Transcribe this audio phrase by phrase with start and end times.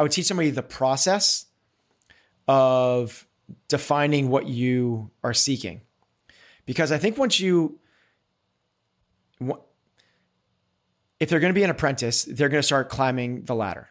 [0.00, 1.44] I would teach somebody the process
[2.48, 3.26] of
[3.68, 5.82] defining what you are seeking.
[6.64, 7.78] Because I think once you,
[11.20, 13.90] if they're going to be an apprentice, they're going to start climbing the ladder.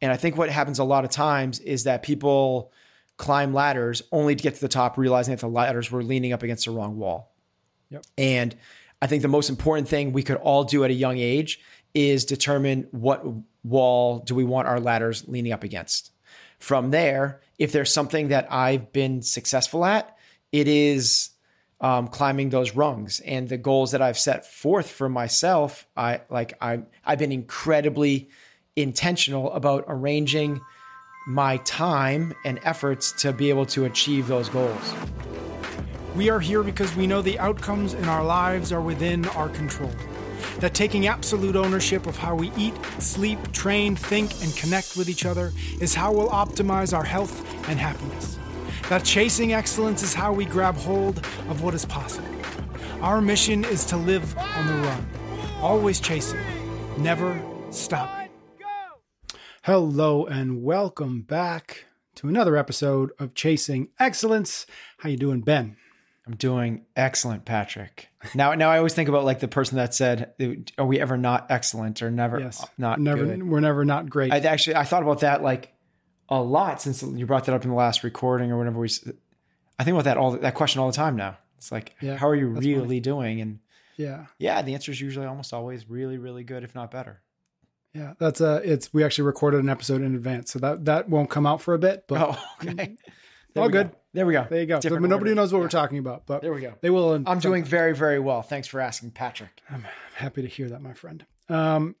[0.00, 2.70] And I think what happens a lot of times is that people
[3.16, 6.44] climb ladders only to get to the top, realizing that the ladders were leaning up
[6.44, 7.34] against the wrong wall.
[7.90, 8.06] Yep.
[8.16, 8.54] And
[9.02, 11.58] I think the most important thing we could all do at a young age
[11.92, 13.24] is determine what
[13.64, 16.12] wall do we want our ladders leaning up against.
[16.58, 20.16] From there, if there's something that I've been successful at,
[20.52, 21.30] it is
[21.80, 25.86] um, climbing those rungs and the goals that I've set forth for myself.
[25.96, 28.28] I like I I've been incredibly
[28.76, 30.60] intentional about arranging
[31.26, 34.94] my time and efforts to be able to achieve those goals.
[36.14, 39.90] We are here because we know the outcomes in our lives are within our control.
[40.60, 45.26] That taking absolute ownership of how we eat, sleep, train, think, and connect with each
[45.26, 48.38] other is how we'll optimize our health and happiness.
[48.88, 52.28] That chasing excellence is how we grab hold of what is possible.
[53.00, 55.06] Our mission is to live on the run,
[55.60, 56.40] always chasing,
[56.98, 58.28] never stopping.
[59.62, 64.66] Hello and welcome back to another episode of Chasing Excellence.
[64.98, 65.76] How you doing, Ben?
[66.26, 68.08] I'm doing excellent, Patrick.
[68.34, 70.32] Now, now I always think about like the person that said,
[70.78, 73.24] "Are we ever not excellent or never Yes, not never.
[73.26, 74.32] good?" We're never not great.
[74.32, 75.74] I actually I thought about that like
[76.30, 78.88] a lot since you brought that up in the last recording or whenever we.
[79.78, 81.36] I think about that all that question all the time now.
[81.58, 83.00] It's like, Yeah, how are you really funny.
[83.00, 83.40] doing?
[83.42, 83.58] And
[83.96, 87.20] yeah, yeah, the answer is usually almost always really, really good, if not better.
[87.92, 88.14] yeah.
[88.18, 91.44] That's uh It's we actually recorded an episode in advance, so that that won't come
[91.46, 92.04] out for a bit.
[92.08, 92.96] But Oh, okay.
[93.56, 93.90] All good.
[93.90, 93.96] go.
[94.14, 94.46] There we go.
[94.48, 94.78] There you go.
[94.80, 96.74] So nobody knows what we're talking about, but There we go.
[96.80, 97.12] they will.
[97.26, 98.42] I'm doing very, very well.
[98.42, 99.60] Thanks for asking, Patrick.
[99.68, 101.26] I'm happy to hear that, my friend.
[101.48, 101.96] Um,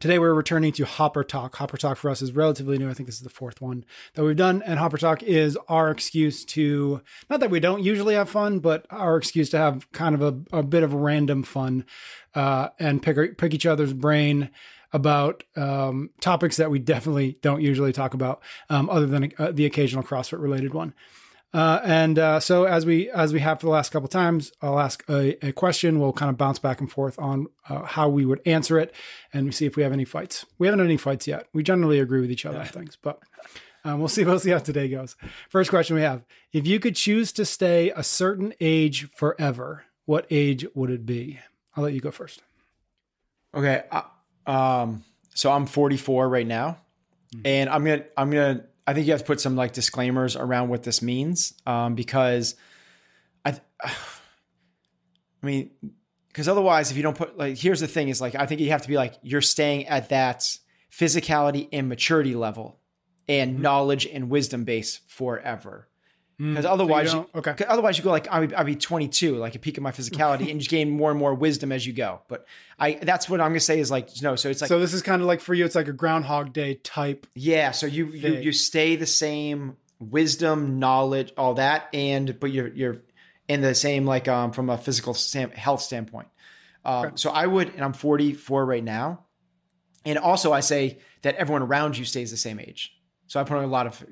[0.00, 1.56] today we're returning to Hopper Talk.
[1.56, 2.88] Hopper Talk for us is relatively new.
[2.88, 5.90] I think this is the fourth one that we've done, and Hopper Talk is our
[5.90, 10.14] excuse to not that we don't usually have fun, but our excuse to have kind
[10.14, 11.84] of a, a bit of random fun
[12.34, 14.50] uh, and pick pick each other's brain
[14.92, 19.66] about um, topics that we definitely don't usually talk about, um, other than uh, the
[19.66, 20.94] occasional CrossFit related one.
[21.52, 24.78] Uh, and uh, so as we as we have for the last couple times, I'll
[24.78, 25.98] ask a, a question.
[25.98, 28.94] We'll kind of bounce back and forth on uh, how we would answer it,
[29.32, 30.46] and we see if we have any fights.
[30.58, 31.48] We haven't had any fights yet.
[31.52, 33.20] We generally agree with each other on things, but
[33.84, 34.24] um, we'll see.
[34.30, 35.16] We'll see how today goes.
[35.48, 36.22] First question we have:
[36.52, 41.40] If you could choose to stay a certain age forever, what age would it be?
[41.74, 42.42] I'll let you go first.
[43.54, 43.82] Okay.
[43.90, 44.02] Uh,
[44.46, 46.78] um, so I'm 44 right now,
[47.44, 50.68] and I'm gonna I'm gonna I think you have to put some like disclaimers around
[50.68, 52.56] what this means, um, because
[53.44, 53.92] I, I
[55.42, 55.70] mean,
[56.28, 58.70] because otherwise, if you don't put like, here's the thing: is like I think you
[58.70, 60.40] have to be like you're staying at that
[60.90, 62.80] physicality and maturity level,
[63.28, 65.88] and knowledge and wisdom base forever.
[66.48, 69.76] Because otherwise, you don't- otherwise you go like I'd, I'd be 22, like a peak
[69.76, 72.22] of my physicality, and just gain more and more wisdom as you go.
[72.28, 72.46] But
[72.78, 74.36] I, that's what I'm gonna say is like no.
[74.36, 76.54] So it's like so this is kind of like for you, it's like a Groundhog
[76.54, 77.26] Day type.
[77.34, 77.72] yeah.
[77.72, 78.42] So you you Thing.
[78.42, 82.96] you stay the same wisdom, knowledge, all that, and but you're you're
[83.48, 85.14] in the same like um from a physical
[85.54, 86.28] health standpoint.
[86.86, 89.24] Um, So I would, and I'm 44 right now,
[90.06, 92.96] and also I say that everyone around you stays the same age.
[93.26, 94.02] So I put on a lot of.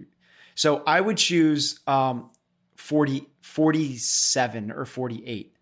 [0.58, 2.30] So I would choose um
[2.74, 5.54] 40 47 or 48.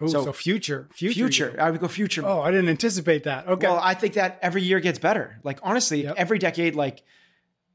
[0.00, 1.50] Oh, So- so, future, future, Future.
[1.54, 1.60] you.
[1.60, 2.22] I would go future.
[2.24, 3.48] Oh, I didn't anticipate that.
[3.48, 3.66] Okay.
[3.66, 5.38] Well, I think that every year gets better.
[5.42, 6.14] Like honestly, Yep.
[6.16, 7.02] every decade, like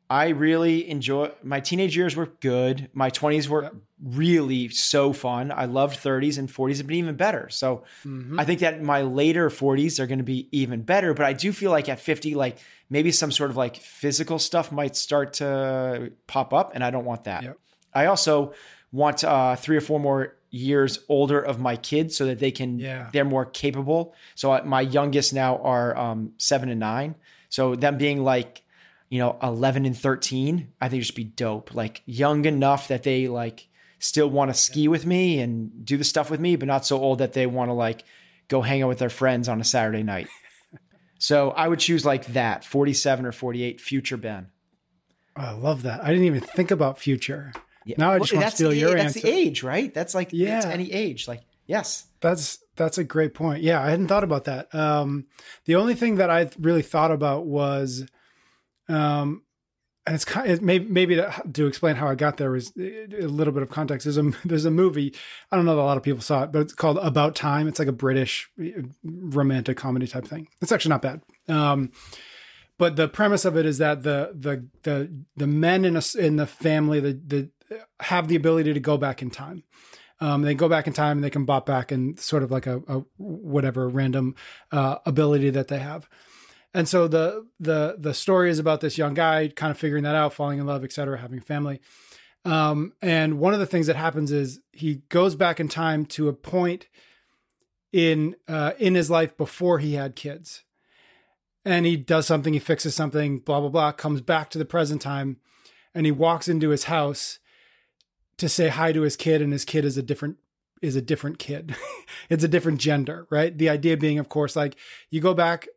[0.10, 2.90] I really enjoy my teenage years were good.
[2.94, 3.76] My 20s were Yep.
[4.04, 5.52] really so fun.
[5.52, 7.48] I loved 30s and 40s have been even better.
[7.50, 8.40] So Mhm.
[8.40, 11.14] I think that my later 40s are going to be even better.
[11.14, 12.58] But I do feel like at 50, like
[12.90, 17.06] maybe some sort of like physical stuff might start to pop up, and I don't
[17.06, 17.44] want that.
[17.44, 17.58] Yep.
[17.94, 18.54] I also
[18.92, 22.80] want uh, three or four more years older of my kids so that they can
[22.80, 23.10] Yeah.
[23.14, 24.16] they're more capable.
[24.34, 27.14] So I, my youngest now are um, seven and nine.
[27.50, 28.64] So them being like
[29.10, 31.74] you know 11 and 13, I think it should be dope.
[31.74, 33.68] Like young enough that they like
[34.00, 37.00] still want to ski with me and do the stuff with me, but not so
[37.00, 38.04] old that they want to like
[38.48, 40.28] go hang out with their friends on a Saturday night.
[41.22, 44.48] So I would choose like that 47 or 48 future Ben.
[45.36, 46.02] Oh, I love that.
[46.02, 47.52] I didn't even think about future.
[47.86, 47.96] Yeah.
[47.98, 49.20] Now I just well, want to steal the, your that's answer.
[49.20, 49.94] That's the age, right?
[49.94, 50.62] That's like yeah.
[50.66, 51.28] any age.
[51.28, 52.06] Like yes.
[52.22, 53.64] That's that's a great point.
[53.64, 54.74] Yeah, I hadn't thought about that.
[54.74, 55.26] Um,
[55.66, 58.06] the only thing that I really thought about was,
[58.90, 59.44] um,
[60.06, 63.28] and it's kind of, maybe maybe to, to, explain how I got there was a
[63.28, 64.06] little bit of context.
[64.06, 65.14] There's a there's a movie
[65.52, 67.68] I don't know that a lot of people saw it, but it's called About Time.
[67.68, 70.48] It's like a British uh, romantic comedy type thing.
[70.62, 71.22] It's actually not bad.
[71.48, 71.92] Um,
[72.80, 76.38] but the premise of it is that the the the the men in a, in
[76.38, 77.50] the family the the
[78.00, 79.64] have the ability to go back in time.
[80.22, 82.68] Um, they go back in time and they can bop back and sort of like
[82.68, 84.36] a, a whatever random
[84.72, 86.10] uh, ability that they have.
[86.74, 90.16] And so the the the story is about this young guy kind of figuring that
[90.16, 91.82] out, falling in love, etc., having a family.
[92.46, 96.30] Um, and one of the things that happens is he goes back in time to
[96.30, 96.88] a point
[97.92, 100.64] in uh, in his life before he had kids,
[101.66, 105.02] and he does something, he fixes something, blah blah blah, comes back to the present
[105.02, 105.38] time,
[105.96, 107.40] and he walks into his house
[108.38, 110.38] to say hi to his kid, and his kid is a different
[110.84, 111.76] is a different kid.
[112.30, 113.58] it's a different gender, right?
[113.58, 114.76] The idea being, of course, like
[115.10, 115.68] you go back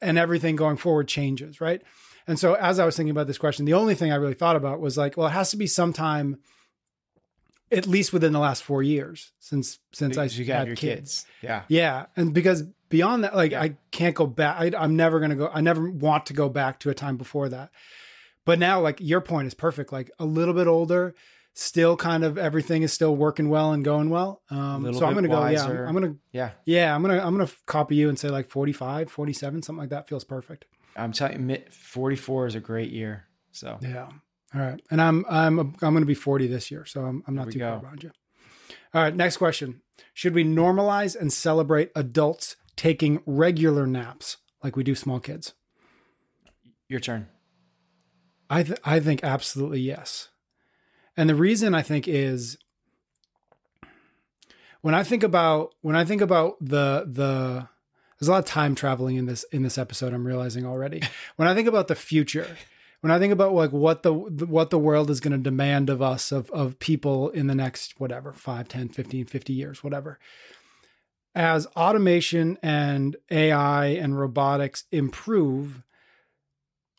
[0.00, 1.82] and everything going forward changes, right?
[2.26, 4.56] And so as I was thinking about this question, the only thing I really thought
[4.56, 6.38] about was like, well, it has to be sometime
[7.70, 10.78] at least within the last four years since since because I you had kids.
[10.78, 11.26] kids.
[11.42, 11.62] Yeah.
[11.68, 12.06] Yeah.
[12.16, 13.62] And because beyond that, like yeah.
[13.62, 14.56] I can't go back.
[14.58, 17.48] I, I'm never gonna go, I never want to go back to a time before
[17.48, 17.70] that.
[18.44, 19.92] But now, like your point is perfect.
[19.92, 21.14] Like a little bit older,
[21.54, 24.42] still kind of everything is still working well and going well.
[24.50, 27.16] Um, so I'm going to go, yeah, I'm, I'm going to, yeah, yeah, I'm going
[27.16, 30.24] to, I'm going to copy you and say like 45, 47, something like that feels
[30.24, 30.66] perfect.
[30.96, 33.26] I'm telling you, 44 is a great year.
[33.52, 34.08] So, yeah.
[34.54, 34.80] All right.
[34.90, 36.84] And I'm, I'm, I'm going to be 40 this year.
[36.86, 37.70] So I'm, I'm not too go.
[37.70, 38.10] far behind you.
[38.92, 39.14] All right.
[39.14, 39.80] Next question.
[40.12, 45.54] Should we normalize and celebrate adults taking regular naps like we do small kids?
[46.88, 47.28] Your turn.
[48.50, 50.28] I, th- I think absolutely yes.
[51.16, 52.58] And the reason I think is
[54.80, 57.68] when I think about when I think about the the
[58.18, 61.02] there's a lot of time traveling in this in this episode I'm realizing already.
[61.36, 62.56] When I think about the future,
[63.00, 66.00] when I think about like what the what the world is going to demand of
[66.00, 70.18] us of of people in the next whatever 5, 10, 15, 50 years, whatever.
[71.34, 75.82] As automation and AI and robotics improve,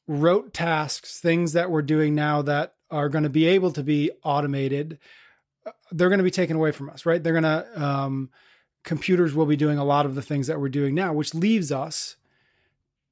[0.07, 4.11] rote tasks, things that we're doing now that are going to be able to be
[4.23, 4.97] automated,
[5.91, 7.21] they're going to be taken away from us, right?
[7.21, 8.29] They're going to, um,
[8.83, 11.71] computers will be doing a lot of the things that we're doing now, which leaves
[11.71, 12.15] us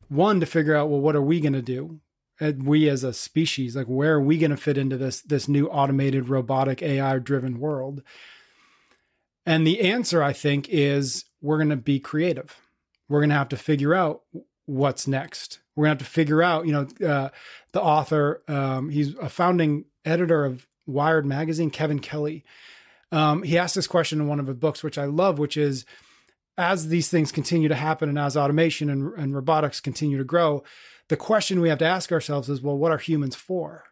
[0.07, 1.99] one to figure out, well, what are we going to do?
[2.39, 5.67] We as a species, like where are we going to fit into this this new
[5.67, 8.01] automated, robotic, AI driven world?
[9.45, 12.57] And the answer, I think, is we're going to be creative.
[13.07, 14.23] We're going to have to figure out
[14.65, 15.59] what's next.
[15.75, 17.29] We're to have to figure out, you know, uh,
[17.71, 22.43] the author, um, he's a founding editor of Wired Magazine, Kevin Kelly.
[23.11, 25.85] Um, he asked this question in one of his books, which I love, which is
[26.57, 30.63] as these things continue to happen and as automation and, and robotics continue to grow,
[31.09, 33.85] the question we have to ask ourselves is, well, what are humans for?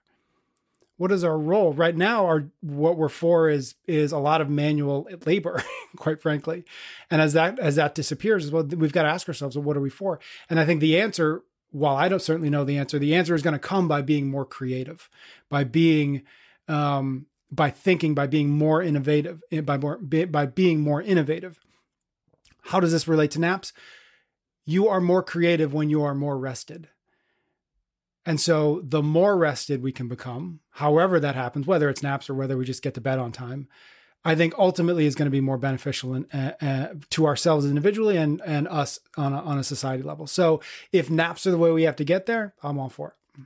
[1.01, 2.27] What is our role right now?
[2.27, 5.63] Our what we're for is is a lot of manual labor,
[5.95, 6.63] quite frankly,
[7.09, 9.81] and as that as that disappears, well, we've got to ask ourselves, well, what are
[9.81, 10.19] we for?
[10.47, 13.41] And I think the answer while I don't certainly know the answer, the answer is
[13.41, 15.09] going to come by being more creative,
[15.49, 16.21] by being,
[16.67, 21.59] um, by thinking, by being more innovative, eh, by more by being more innovative.
[22.65, 23.73] How does this relate to naps?
[24.65, 26.89] You are more creative when you are more rested.
[28.25, 32.35] And so the more rested we can become, however that happens, whether it's naps or
[32.35, 33.67] whether we just get to bed on time,
[34.23, 38.17] I think ultimately is going to be more beneficial in, uh, uh, to ourselves individually
[38.17, 40.27] and and us on a, on a society level.
[40.27, 40.61] So
[40.91, 43.43] if naps are the way we have to get there, I'm all for it.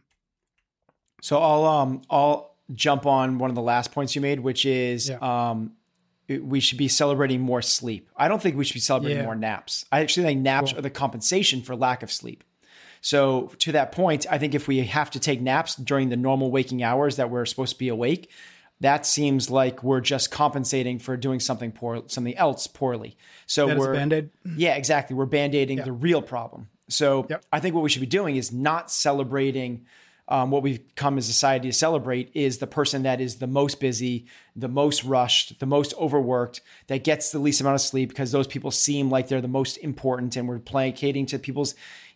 [1.21, 5.09] So I'll um I'll jump on one of the last points you made, which is
[5.09, 5.17] yeah.
[5.49, 5.73] um
[6.27, 8.09] we should be celebrating more sleep.
[8.17, 9.25] I don't think we should be celebrating yeah.
[9.25, 9.85] more naps.
[9.91, 10.79] I actually think naps cool.
[10.79, 12.43] are the compensation for lack of sleep.
[13.05, 16.49] So to that point, I think if we have to take naps during the normal
[16.49, 18.31] waking hours that we're supposed to be awake,
[18.79, 23.15] that seems like we're just compensating for doing something poor, something else poorly.
[23.45, 24.31] So that we're band-aid.
[24.57, 25.15] Yeah, exactly.
[25.15, 26.67] We're band-aiding the real problem.
[26.89, 27.45] So yep.
[27.53, 29.85] I think what we should be doing is not celebrating
[30.27, 33.45] um, what we've come as a society to celebrate is the person that is the
[33.45, 38.09] most busy, the most rushed, the most overworked, that gets the least amount of sleep
[38.09, 41.75] because those people seem like they're the most important and we're placating to people's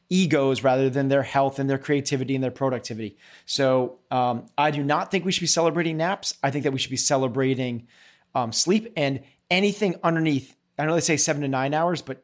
[0.10, 3.18] egos rather than their health and their creativity and their productivity.
[3.46, 6.34] So um, I do not think we should be celebrating naps.
[6.44, 7.88] I think that we should be celebrating
[8.34, 10.56] um, sleep and anything underneath.
[10.78, 12.24] I know they say seven to nine hours, but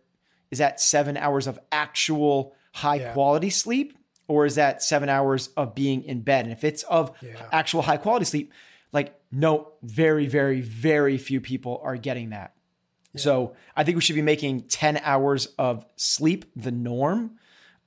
[0.52, 3.14] is that seven hours of actual high Yeah.
[3.14, 6.46] quality sleep or is that seven hours of being in bed?
[6.46, 7.36] And if it's of Yeah.
[7.52, 8.52] actual high quality sleep,
[8.92, 12.54] like no, very, very, very few people are getting that.
[13.18, 17.38] So I think we should be making 10 hours of sleep the norm.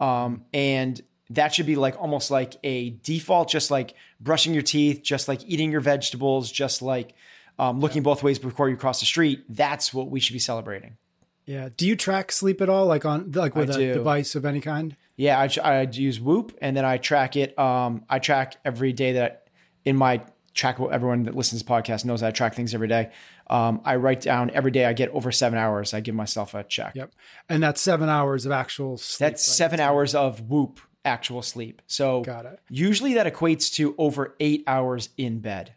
[0.01, 1.01] Um, and
[1.31, 5.45] that should be like almost like a default, just like brushing your teeth, just like
[5.47, 7.15] eating your vegetables, just like
[7.59, 9.45] um, looking both ways before you cross the street.
[9.49, 10.97] That's what we should be celebrating.
[11.45, 11.71] Yeah.
[11.75, 13.95] Do you track sleep at all, like on like with I a do.
[13.95, 14.97] device of any kind?
[15.17, 17.59] Yeah, I, I use Whoop and then I track it.
[17.59, 19.49] Um, I track every day that
[19.85, 20.23] in my
[20.55, 20.79] track.
[20.79, 23.11] Everyone that listens to podcast knows I track things every day.
[23.51, 25.95] Um, I write down every day I get over seven hours.
[25.95, 26.95] I give myself a check.
[26.95, 27.13] Yep.
[27.49, 29.19] And that's seven hours of actual sleep.
[29.31, 29.55] That's right?
[29.57, 31.81] seven hours of Whoop actual sleep.
[31.87, 32.61] So Got it.
[32.69, 35.73] usually that equates to over eight hours in bed.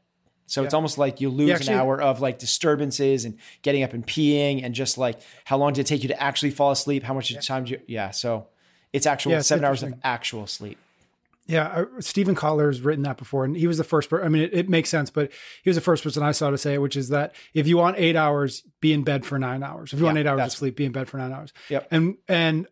[0.47, 3.93] So it's almost like you lose actually- an hour of like disturbances and getting up
[3.93, 7.03] and peeing and just like how long did it take you to actually fall asleep?
[7.03, 7.81] How much time do you?
[7.87, 8.11] Yeah.
[8.11, 8.47] So
[8.91, 10.77] it's actual Yeah, it's seven hours of actual sleep.
[11.51, 14.09] Yeah, I- Steven Kotler's written that before, and he was the first.
[14.09, 15.31] Per- I mean, it, it makes sense, but
[15.63, 17.75] he was the first person I saw to say it, which is that if you
[17.77, 19.91] want eight hours, be in bed for nine hours.
[19.91, 21.51] If you want eight hours of sleep, be in bed for nine hours.
[21.67, 21.89] Yep.
[21.91, 22.67] And and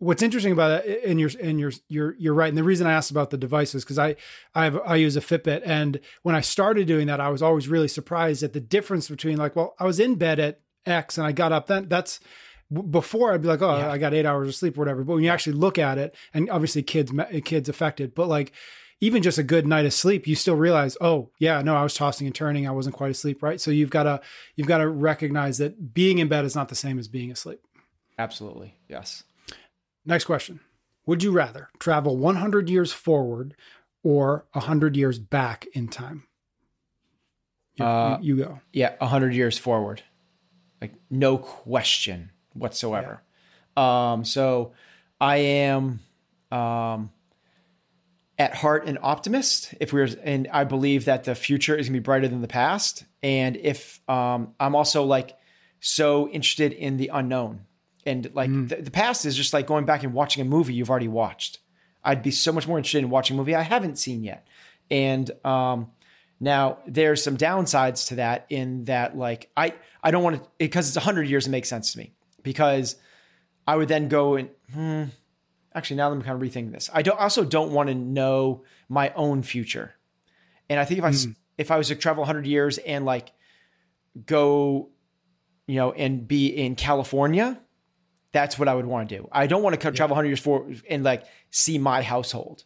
[0.00, 2.50] what's interesting about it, and you're and you're you're you're right.
[2.50, 4.16] And the reason I asked about the devices because I
[4.54, 7.68] I have I use a Fitbit, and when I started doing that, I was always
[7.68, 11.26] really surprised at the difference between like, well, I was in bed at X and
[11.26, 11.88] I got up then.
[11.88, 12.20] That's
[12.90, 13.90] before I'd be like, oh, Yeah.
[13.90, 15.02] I got eight hours of sleep or whatever.
[15.04, 17.12] But when you actually look at it, and obviously kids
[17.44, 18.52] kids affected, but like
[19.00, 21.94] even just a good night of sleep, you still realize, oh yeah, no, I was
[21.94, 23.60] tossing and turning, I wasn't quite asleep, right?
[23.60, 24.20] So you've got to
[24.56, 27.60] you've got to recognize that being in bed is not the same as being asleep.
[28.18, 28.76] Absolutely.
[28.88, 29.24] Yes.
[30.04, 30.60] Next question:
[31.06, 33.54] Would you rather travel 100 years forward
[34.02, 36.24] or 100 years back in time?
[37.74, 38.60] You, Uh, you, you go.
[38.72, 38.94] Yeah.
[39.00, 40.02] A hundred years forward.
[40.80, 43.22] Like no question whatsoever.
[43.76, 44.72] Um, so
[45.20, 46.00] I am,
[46.50, 47.10] um,
[48.40, 49.74] at heart an optimist.
[49.80, 52.48] If we're and i believe that the future is going to be brighter than the
[52.48, 53.04] past.
[53.22, 55.36] And if um, i'm also like
[55.78, 57.66] so interested in the unknown.
[58.06, 60.90] And like the, the past is just like going back and watching a movie you've
[60.90, 61.58] already watched.
[62.02, 64.46] I'd be so much more interested in watching a movie i haven't seen yet.
[64.90, 65.90] And um,
[66.40, 70.88] now there's some downsides to that in that like i i don't want to because
[70.88, 72.96] it's a 100 years it makes sense to me because
[73.66, 75.04] i would then go and hmm,
[75.74, 78.64] actually now that I'm kind of rethinking this, I don't also don't want to know
[78.88, 79.94] my own future.
[80.68, 81.26] And I think if I s
[81.58, 83.32] if I was to travel 100 years and like
[84.26, 84.90] go,
[85.66, 87.60] you know, and be in California,
[88.32, 89.28] that's what I would want to do.
[89.30, 92.64] I don't want to travel 100 years for and like see my household,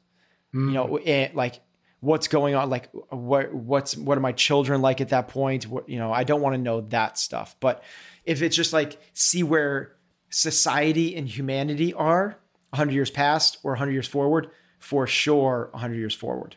[0.52, 1.60] you know, and like
[2.04, 5.66] what's going on, like what what's what are my children like at that point?
[5.66, 7.56] What you know, I don't want to know that stuff.
[7.60, 7.82] But
[8.24, 9.96] if it's just like see where
[10.30, 12.38] society and humanity are
[12.70, 16.56] 100 years past or 100 years forward, for sure 100 years forward.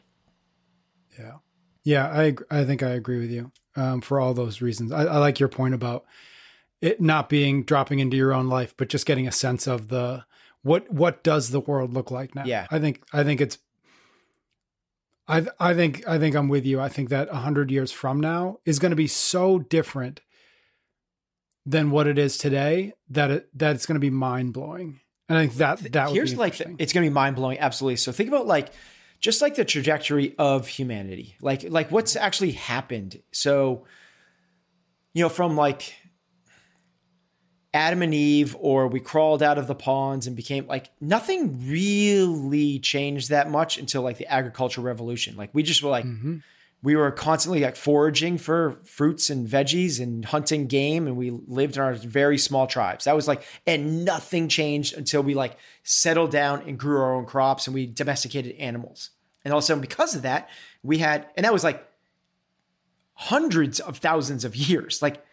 [1.17, 1.35] Yeah.
[1.83, 4.91] Yeah, I I think I agree with you um, for all those reasons.
[4.91, 6.03] I, I like your point about
[6.81, 10.25] it not being dropping into your own life, but just getting a sense of the
[10.63, 12.43] what what does the world look like now.
[12.43, 12.67] Yeah.
[12.69, 13.57] I think I think it's.
[15.27, 16.79] I I think I think I'm with you.
[16.79, 20.21] I think that a hundred years from now is going to be so different
[21.65, 25.01] than what it is today that it that it's going to be mind blowing.
[25.29, 27.97] And I think that that would Here's like it's going to be mind blowing, absolutely.
[27.97, 28.69] So think about like
[29.19, 33.21] just like the trajectory of humanity, like like what's actually happened.
[33.31, 33.85] So
[35.13, 35.93] you know, from like
[37.73, 42.79] Adam and Eve, or we crawled out of the ponds and became like nothing really
[42.79, 45.35] changed that much until like the agricultural revolution.
[45.35, 46.37] Like we just were like Mm-hmm.
[46.81, 51.75] we were constantly like foraging for fruits and veggies and hunting game and we lived
[51.75, 56.31] in our very small tribes that was like and nothing changed until we like settled
[56.31, 59.09] down and grew our own crops and we domesticated animals
[59.43, 60.49] and all of a sudden because of that
[60.83, 61.85] we had and that was like
[63.13, 65.23] hundreds of thousands of years like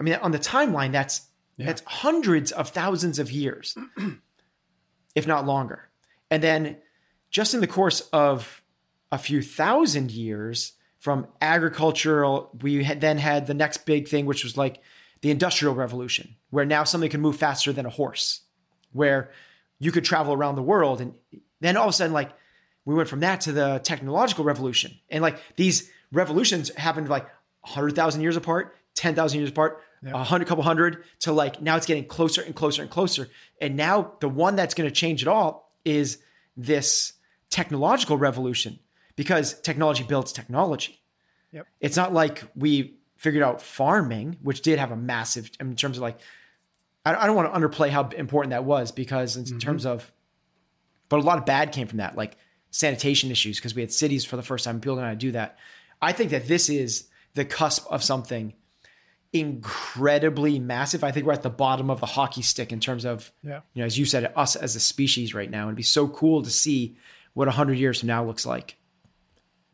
[0.00, 1.22] i mean on the timeline that's
[1.58, 3.76] that's hundreds of thousands of years
[5.14, 5.88] if not longer
[6.30, 6.76] and then
[7.30, 8.62] just in the course of
[9.10, 14.44] a few thousand years from agricultural, we had then had the next big thing, which
[14.44, 14.80] was like
[15.20, 18.42] the industrial revolution, where now something can move faster than a horse,
[18.92, 19.30] where
[19.78, 21.00] you could travel around the world.
[21.00, 21.14] And
[21.60, 22.30] then all of a sudden, like
[22.84, 24.94] we went from that to the technological revolution.
[25.10, 27.24] And like these revolutions happened like
[27.62, 32.04] 100,000 years apart, 10,000 years apart, a hundred, couple hundred to like now it's getting
[32.04, 33.28] closer and closer and closer.
[33.60, 36.18] And now the one that's going to change it all is
[36.56, 37.12] this
[37.50, 38.78] technological revolution
[39.16, 41.00] because technology builds technology.
[41.52, 41.66] Yep.
[41.80, 46.02] It's not like we figured out farming, which did have a massive in terms of
[46.02, 46.18] like,
[47.04, 49.58] I I don't want to underplay how important that was because in mm-hmm.
[49.58, 50.10] terms of
[51.08, 52.38] but a lot of bad came from that, like
[52.70, 54.80] sanitation issues because we had cities for the first time.
[54.80, 55.58] People didn't know how to do that.
[56.00, 58.54] I think that this is the cusp of something
[59.32, 61.02] incredibly massive.
[61.02, 63.60] I think we're at the bottom of the hockey stick in terms of, Yeah.
[63.72, 65.64] you know, as you said, us as a species right now.
[65.66, 66.96] It'd be so cool to see
[67.34, 68.76] what a 100 years from now looks like,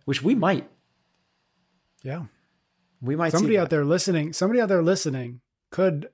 [0.05, 0.69] which we might.
[2.03, 2.27] Yeah.
[3.01, 6.09] We might Somebody out there listening, somebody out there listening could,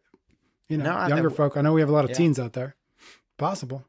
[0.68, 1.56] you know, No, younger that- folk.
[1.56, 2.16] I know we have a lot of Yeah.
[2.16, 2.76] teens out there.
[3.36, 3.84] Possible.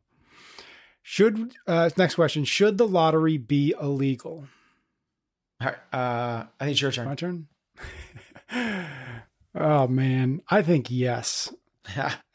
[1.01, 4.47] Should uh next question, should the lottery be illegal?
[5.61, 7.05] Uh, I think it's your turn.
[7.05, 7.47] My turn.
[9.55, 11.53] oh man, I think yes.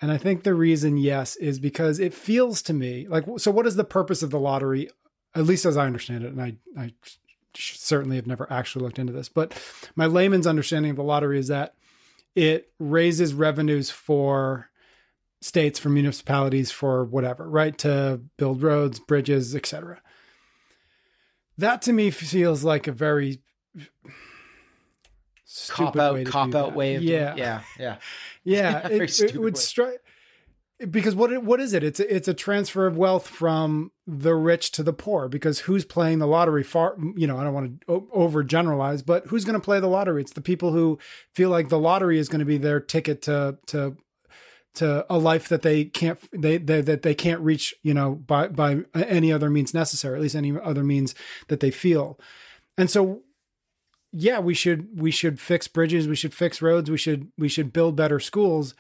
[0.01, 3.67] And I think the reason yes is because it feels to me like so what
[3.67, 4.89] is the purpose of the lottery?
[5.35, 6.93] At least as I understand it and I I
[7.55, 9.61] certainly have never actually looked into this but
[9.97, 11.75] my layman's understanding of the lottery is that
[12.37, 14.71] it raises revenues for
[15.41, 17.77] states for municipalities for whatever right?
[17.79, 20.01] To build roads bridges etc
[21.59, 23.41] that to me feels like a very
[25.69, 26.75] cop out, cop out that.
[26.75, 27.97] way of doing- yeah yeah, yeah.
[28.45, 30.01] yeah, it, it would strike
[30.89, 31.83] because what it, what is it?
[31.83, 35.29] It's a, it's a transfer of wealth from the rich to the poor.
[35.29, 36.63] Because who's playing the lottery?
[36.63, 39.89] Far, you know, I don't want to over generalize, but who's going to play the
[39.89, 40.23] lottery?
[40.23, 40.99] It's the people who
[41.35, 43.97] feel like the lottery is going to be their ticket to to
[44.75, 47.75] to a life that they can't they, they that they can't reach.
[47.83, 51.15] You know, by by any other means necessary, at least any other means
[51.49, 52.19] that they feel,
[52.79, 53.23] and so
[54.13, 57.73] yeah, we should we should fix bridges, we should fix roads, we should we should
[57.73, 58.75] build better schools.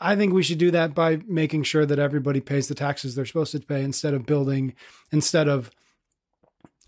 [0.00, 3.24] I think we should do that by making sure that everybody pays the taxes they're
[3.24, 4.74] supposed to pay instead of building
[5.12, 5.70] instead of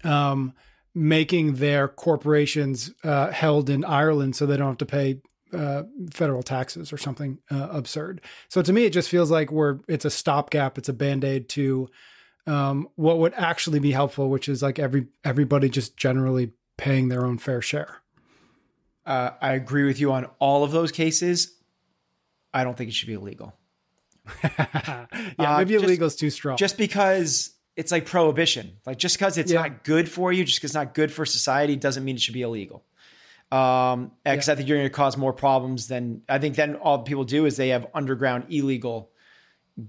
[0.02, 0.52] um
[0.94, 5.20] making their corporations uh, held in Ireland so they don't have to pay
[5.52, 5.82] uh,
[6.12, 8.20] federal taxes or something uh, absurd.
[8.48, 11.48] So to me, it just feels like we're it's a stopgap, it's a band aid
[11.50, 11.88] to
[12.46, 17.24] um, what would actually be helpful, which is like every everybody just generally paying their
[17.24, 18.02] own fair share.
[19.06, 21.56] Uh, I agree with you on all of those cases.
[22.52, 23.54] I don't think it should be illegal.
[24.42, 25.06] yeah,
[25.38, 26.56] Uh, maybe just- illegal is too strong.
[26.56, 29.62] Just because it's like prohibition, like just because it's Yeah.
[29.62, 32.34] not good for you, just because it's not good for society, doesn't mean it should
[32.34, 32.84] be illegal.
[33.52, 36.56] Um, because I think you're going to cause more problems than I think.
[36.56, 39.10] Then all people do is they have underground illegal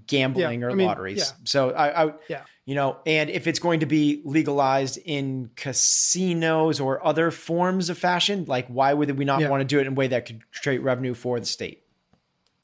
[0.06, 1.18] gambling Yeah, or I mean, lotteries.
[1.18, 1.36] yeah.
[1.44, 2.42] So I, I, Yeah.
[2.66, 7.96] You know, and if it's going to be legalized in casinos or other forms of
[7.96, 9.48] fashion, like why would we not Yeah.
[9.48, 11.84] want to do it in a way that could create revenue for the state?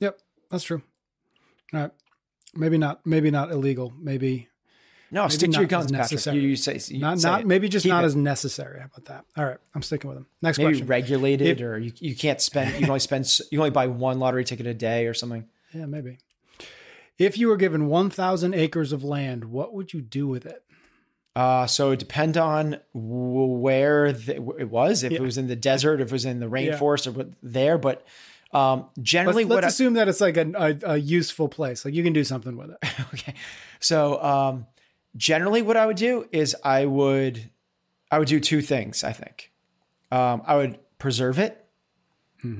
[0.00, 0.18] Yep,
[0.50, 0.82] that's true.
[1.72, 1.90] All right.
[2.54, 3.06] Maybe not.
[3.06, 3.92] Maybe not illegal.
[3.98, 4.48] Maybe
[5.10, 6.26] No, stick to your guns, Patrick.
[6.26, 7.20] You, you say you not.
[7.20, 8.08] say Not maybe just Keep not it.
[8.08, 8.80] as necessary.
[8.80, 9.24] How about that?
[9.36, 10.26] All right, I'm sticking with them.
[10.42, 10.86] Next maybe question.
[10.86, 12.72] regulated, If- or you, you can't spend.
[12.72, 13.26] You can only spend.
[13.50, 15.44] You only buy one lottery ticket a day or something.
[15.72, 16.18] yeah, maybe.
[17.22, 20.64] If you were given 1,000 acres of land, what would you do with it?
[21.36, 25.02] Uh, so it depend on where the, it was.
[25.02, 25.18] If Yeah.
[25.18, 26.72] it was in the desert, if it was in the Yeah.
[26.72, 27.78] rainforest, or there.
[27.78, 28.04] But
[28.52, 30.52] um, Let's, generally, let's what I, assume that it's like a,
[30.84, 31.84] a, a useful place.
[31.84, 32.78] Like you can do something with it.
[33.14, 33.34] okay.
[33.80, 34.66] So um,
[35.16, 37.48] generally, what I would do is I would
[38.10, 39.04] I would do two things.
[39.04, 39.52] I think
[40.10, 41.58] um, I would preserve it.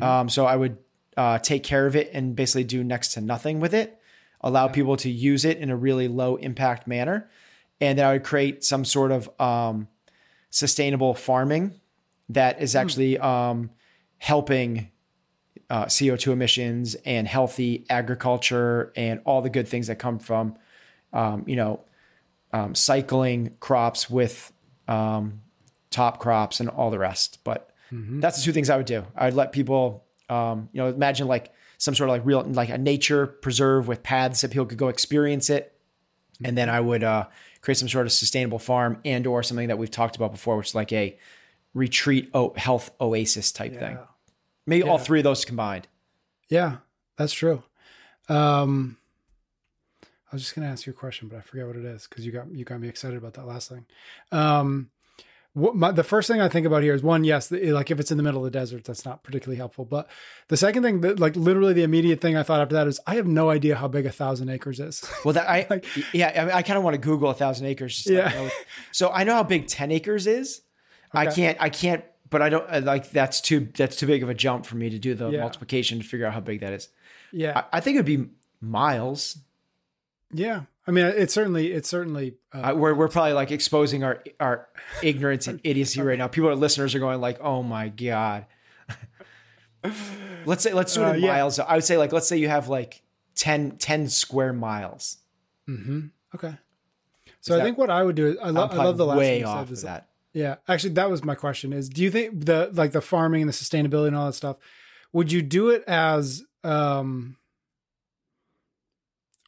[0.01, 0.79] Um, so I would
[1.17, 3.99] uh, take care of it and basically do next to nothing with it.
[4.43, 7.29] Allow people to use it in a really low impact manner,
[7.81, 9.89] and then I would create some sort of um,
[10.51, 11.81] sustainable farming
[12.29, 13.71] that is actually um,
[14.19, 14.91] helping
[15.71, 20.57] uh, CO2 emissions and healthy agriculture and all the good things that come from,
[21.13, 21.81] um, you know,
[22.53, 24.53] um, cycling crops with
[24.89, 25.41] um,
[25.91, 27.39] top crops and all the rest.
[27.45, 27.71] But
[28.21, 29.05] that's the two things I would do.
[29.17, 32.79] I'd let people, um, you know, imagine like some sort of like real, like a
[32.79, 35.77] nature preserve with paths that people could go experience it.
[36.45, 37.27] And then I would uh,
[37.61, 40.69] create some sort of sustainable farm and or something that we've talked about before, which
[40.69, 41.19] is like a
[41.75, 43.99] retreat o- health oasis type thing.
[44.65, 45.89] Maybe all three of those combined.
[46.49, 46.77] Yeah,
[47.17, 47.65] that's true.
[48.29, 48.97] Um,
[50.05, 52.07] I was just going to ask you a question, but I forget what it is
[52.07, 53.87] because you got you got me excited about that last thing.
[54.31, 54.91] Um,
[55.55, 58.11] what my, the first thing I think about here is one, yes, like if it's
[58.11, 59.85] in the middle of the desert, that's not particularly helpful.
[59.85, 60.09] But
[60.49, 63.17] the second thing, that like literally the immediate thing I thought after that is I
[63.17, 65.05] have no idea how big a thousand acres is.
[65.25, 65.83] Well, that I
[66.15, 68.07] yeah, I, mean, I kind of want to Google a thousand acres.
[68.09, 68.29] Yeah.
[68.31, 68.51] know.
[68.93, 70.63] So I know how big ten acres is.
[71.13, 71.59] I can't.
[71.61, 72.03] I can't.
[72.31, 74.99] But I don't like that's too that's too big of a jump for me to
[74.99, 75.41] do the Yeah.
[75.41, 76.89] multiplication to figure out how big that is.
[77.31, 78.31] yeah, I, I think it'd be
[78.63, 79.37] miles.
[80.33, 80.63] yeah.
[80.87, 84.69] I mean, it's certainly it's certainly uh, I, we're we're probably like exposing our our
[85.03, 86.27] ignorance and idiocy right now.
[86.29, 88.47] People, our listeners, are going like, "Oh my god."
[90.45, 91.33] let's say let's do it Uh, in yeah.
[91.33, 91.59] miles.
[91.59, 93.03] I would say like let's say you have like
[93.37, 95.19] 10, 10 square miles.
[95.69, 96.07] Mm-hmm.
[96.35, 96.55] okay.
[97.41, 99.07] So Is I that- think what I would do is I, lo- I'm love the
[99.07, 100.09] last way thing off of that.
[100.33, 101.73] Yeah, actually, that was my question.
[101.73, 104.57] Is do you think the like the farming and the sustainability and all that stuff?
[105.13, 107.37] Would you do it as um?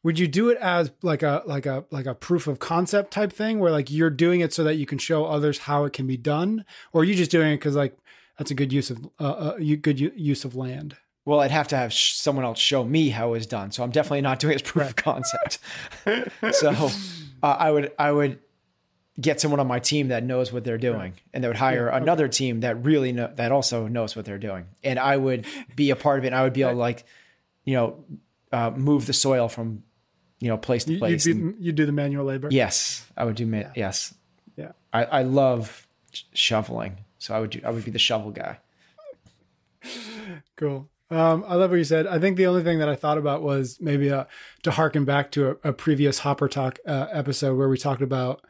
[0.05, 3.33] Would you do it as like a like a like a proof of concept type
[3.33, 6.07] thing, where like you're doing it so that you can show others how it can
[6.07, 7.97] be done, or are you just doing it because like
[8.39, 10.97] that's a good use of uh, uh you good use of land?
[11.25, 13.73] Well, I'd have to have sh- someone else show me how it was done.
[13.73, 15.59] So I'm definitely not doing it as proof of concept.
[16.53, 16.91] so
[17.43, 18.41] uh, I would I would
[19.19, 21.95] get someone on my team that knows what they're doing, and they would hire Yeah,
[21.95, 22.03] okay.
[22.03, 25.89] another team that really know that also knows what they're doing, and I would be
[25.89, 26.29] a part of it.
[26.29, 27.05] And I would be able to like,
[27.65, 28.05] you know,
[28.53, 29.83] uh, move the soil from
[30.41, 31.27] you know place to You, you place.
[31.27, 32.49] and- do you do the manual labor.
[32.51, 33.47] yes, I would do.
[33.47, 34.15] Ma- Yes,
[34.57, 34.73] yeah.
[34.93, 37.61] I, I love sh- shoveling, so I would do.
[37.65, 38.59] I would be the shovel guy.
[40.57, 40.89] Cool.
[41.11, 42.07] Um, I love what you said.
[42.07, 44.25] I think the only thing that I thought about was maybe uh,
[44.63, 48.43] to harken back to a, a previous Hopper Talk uh, episode where we talked about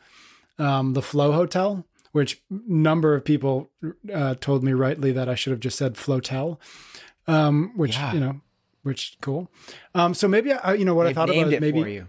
[0.59, 3.71] um, the Flow Hotel, which number of people
[4.13, 6.59] uh, told me rightly that I should have just said Flotel,
[7.27, 8.13] um, which Yeah.
[8.15, 8.41] you know,
[8.85, 9.51] which cool.
[9.95, 12.03] Um, so maybe I, you know what They've I thought about it maybe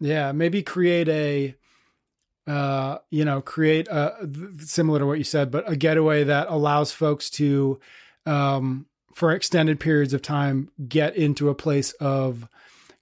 [0.00, 1.56] yeah, maybe create a,
[2.46, 4.28] uh, you know, create a
[4.60, 7.80] similar to what you said, but a getaway that allows folks to,
[8.24, 12.46] um, for extended periods of time, get into a place of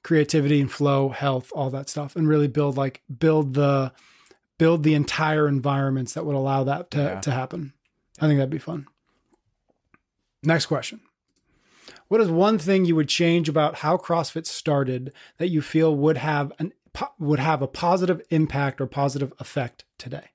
[0.03, 3.93] creativity and flow, health, all that stuff, and really build like build the
[4.59, 7.21] build the entire environments that would allow that to Yeah.
[7.21, 7.75] to happen.
[8.19, 8.87] I think that'd be fun.
[10.43, 11.01] Next question.
[12.09, 16.19] What is one thing you would change about how CrossFit started that you feel would
[16.19, 16.73] have an
[17.19, 20.31] would have a positive impact or positive effect today?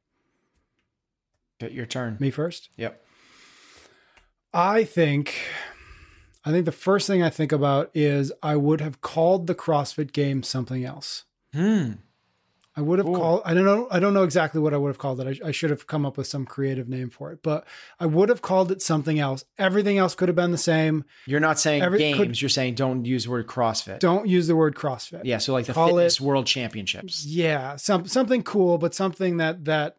[1.60, 2.18] Get your turn.
[2.20, 2.70] Me first.
[2.78, 3.04] Yep.
[4.54, 5.40] I think
[6.44, 10.12] I think the first thing I think about is I would have called the CrossFit
[10.12, 11.26] game something else.
[11.54, 11.94] Hmm.
[12.74, 13.16] I would have Cool.
[13.18, 15.42] called I don't know I don't know exactly what I would have called it.
[15.44, 17.68] I, I should have come up with some creative name for it, but
[18.00, 19.44] I would have called it something else.
[19.58, 21.04] Everything else could have been the same.
[21.26, 22.18] You're not saying Every- games.
[22.18, 24.00] could- you're saying don't use the word CrossFit.
[24.00, 25.22] Don't use the word CrossFit.
[25.26, 25.40] Yeah.
[25.40, 27.26] So like the Call fitness it- world championships.
[27.26, 29.98] Yeah, some something cool, but something that that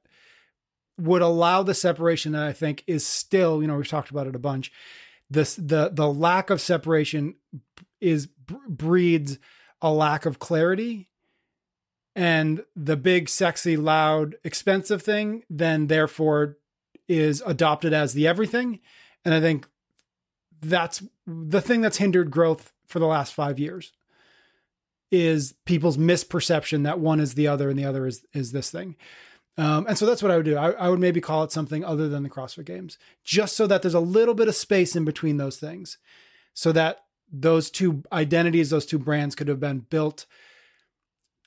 [0.99, 4.35] would allow the separation that I think is still, you know, we've talked about it
[4.35, 4.73] a bunch.
[5.29, 7.35] This the the lack of separation
[8.01, 8.29] is
[8.69, 9.39] breeds
[9.81, 11.09] a lack of clarity
[12.15, 16.57] and the big sexy loud expensive thing then therefore
[17.09, 18.81] is adopted as the everything
[19.25, 19.67] and i think
[20.61, 23.93] that's the thing that's hindered growth for the last 5 years
[25.13, 28.97] is people's misperception that one is the other and the other is is this thing.
[29.59, 30.57] Um, and so that's what I would do.
[30.57, 33.83] I, I would maybe call it something other than the CrossFit Games, just so that
[33.83, 35.99] there's a little bit of space in between those things,
[36.55, 40.25] so that those two identities, those two brands, could have been built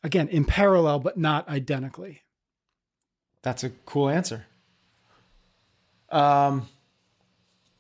[0.06, 2.22] again in parallel, but not identically.
[3.42, 4.46] That's a cool answer.
[6.10, 6.70] Um,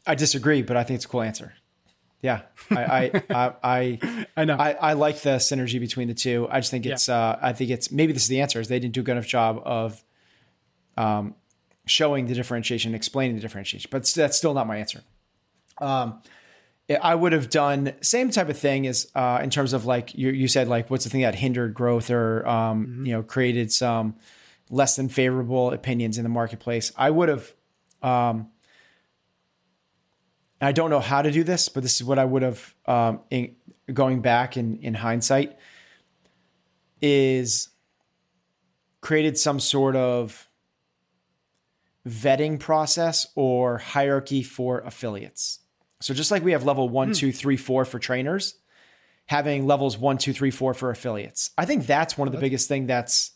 [0.05, 1.53] I disagree, but I think it's a cool answer.
[2.21, 4.55] Yeah, I, I, I, I, I know.
[4.55, 6.47] I, I like the synergy between the two.
[6.49, 8.79] I just think it's, uh, I think it's maybe this is the answer is they
[8.79, 10.03] didn't do a good enough job of,
[10.97, 11.35] um,
[11.85, 13.89] showing the differentiation, explaining the differentiation.
[13.91, 15.03] But that's still not my answer.
[15.77, 16.21] Um,
[16.89, 20.29] I would have done same type of thing as uh, in terms of like you,
[20.29, 24.15] you said like what's the thing that hindered growth or um, you know created some
[24.69, 26.91] less than favorable opinions in the marketplace.
[26.95, 27.53] I would have.
[28.01, 28.49] Um,
[30.61, 33.19] I don't know how to do this, but this is what I would have um,
[33.29, 33.55] in,
[33.91, 35.57] going back in in hindsight
[37.01, 37.69] is
[39.01, 40.47] created some sort of
[42.07, 45.59] vetting process or hierarchy for affiliates.
[46.05, 48.53] So just like we have level one, two, three, four for trainers,
[49.25, 51.49] having levels one, two, three, four for affiliates.
[51.57, 53.31] I think that's one of the biggest thing that's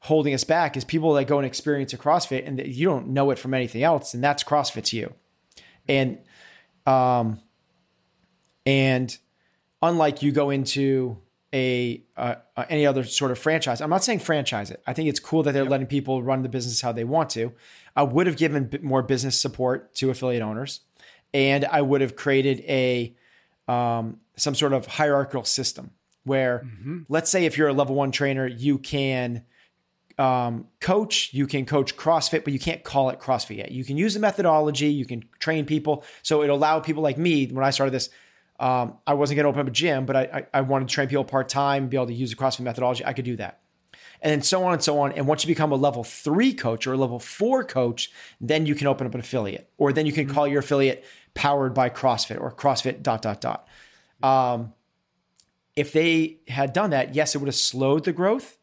[0.00, 3.08] holding us back is people that go and experience a CrossFit and that you don't
[3.08, 5.14] know it from anything else, and that's CrossFit to you.
[5.88, 6.18] And
[6.84, 7.40] um
[8.66, 9.16] and
[9.80, 11.16] unlike you go into
[11.54, 14.82] a uh, uh, any other sort of franchise, I'm not saying franchise it.
[14.86, 17.54] I think it's cool that they're letting people run the business how they want to.
[17.96, 20.80] I would have given more business support to affiliate owners,
[21.34, 23.14] and I would have created a
[23.68, 25.90] um, some sort of hierarchical system
[26.24, 26.66] where,
[27.10, 29.44] let's say, if you're a level one trainer, you can
[30.16, 33.72] um, coach, you can coach CrossFit, but you can't call it CrossFit yet.
[33.72, 36.04] You can use the methodology, you can train people.
[36.22, 38.08] So it allowed people like me when I started this.
[38.58, 40.94] Um, I wasn't going to open up a gym, but I, I, I wanted to
[40.94, 43.04] train people part time, be able to use the CrossFit methodology.
[43.04, 43.60] I could do that.
[44.22, 45.12] And then so on and so on.
[45.12, 48.74] And once you become a level three coach or a level four coach, then you
[48.74, 52.40] can open up an affiliate, or then you can call your affiliate powered by CrossFit
[52.40, 53.68] or CrossFit dot dot dot.
[54.22, 54.72] Um,
[55.76, 58.56] if they had done that, yes, it would have slowed the growth.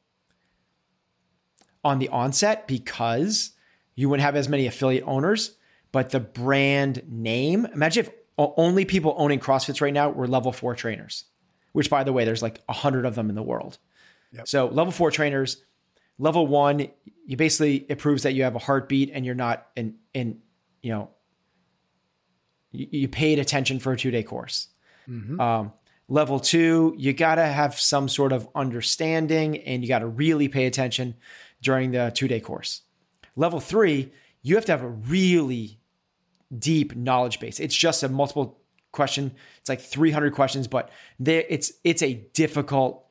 [1.83, 3.51] on the onset because
[3.95, 5.57] you wouldn't have as many affiliate owners,
[5.91, 10.75] but the brand name, imagine if only people owning CrossFits right now were level four
[10.75, 11.25] trainers,
[11.73, 13.77] which by the way, there's like a hundred of them in the world.
[14.33, 14.47] Yep.
[14.47, 15.63] So level four trainers,
[16.17, 16.87] level one,
[17.25, 20.39] you basically, it proves that you have a heartbeat and you're not in, in,
[20.81, 21.09] you know,
[22.71, 24.67] you, you paid attention for a two day course.
[25.07, 25.39] Mm-hmm.
[25.39, 25.73] Um,
[26.07, 30.47] level two, you got to have some sort of understanding and you got to really
[30.47, 31.15] pay attention
[31.61, 32.81] during the two day course.
[33.35, 35.79] Level three, you have to have a really
[36.57, 37.59] deep knowledge base.
[37.59, 38.59] It's just a multiple
[38.91, 39.31] question.
[39.59, 43.05] It's like 300 questions, but there it's it's a difficult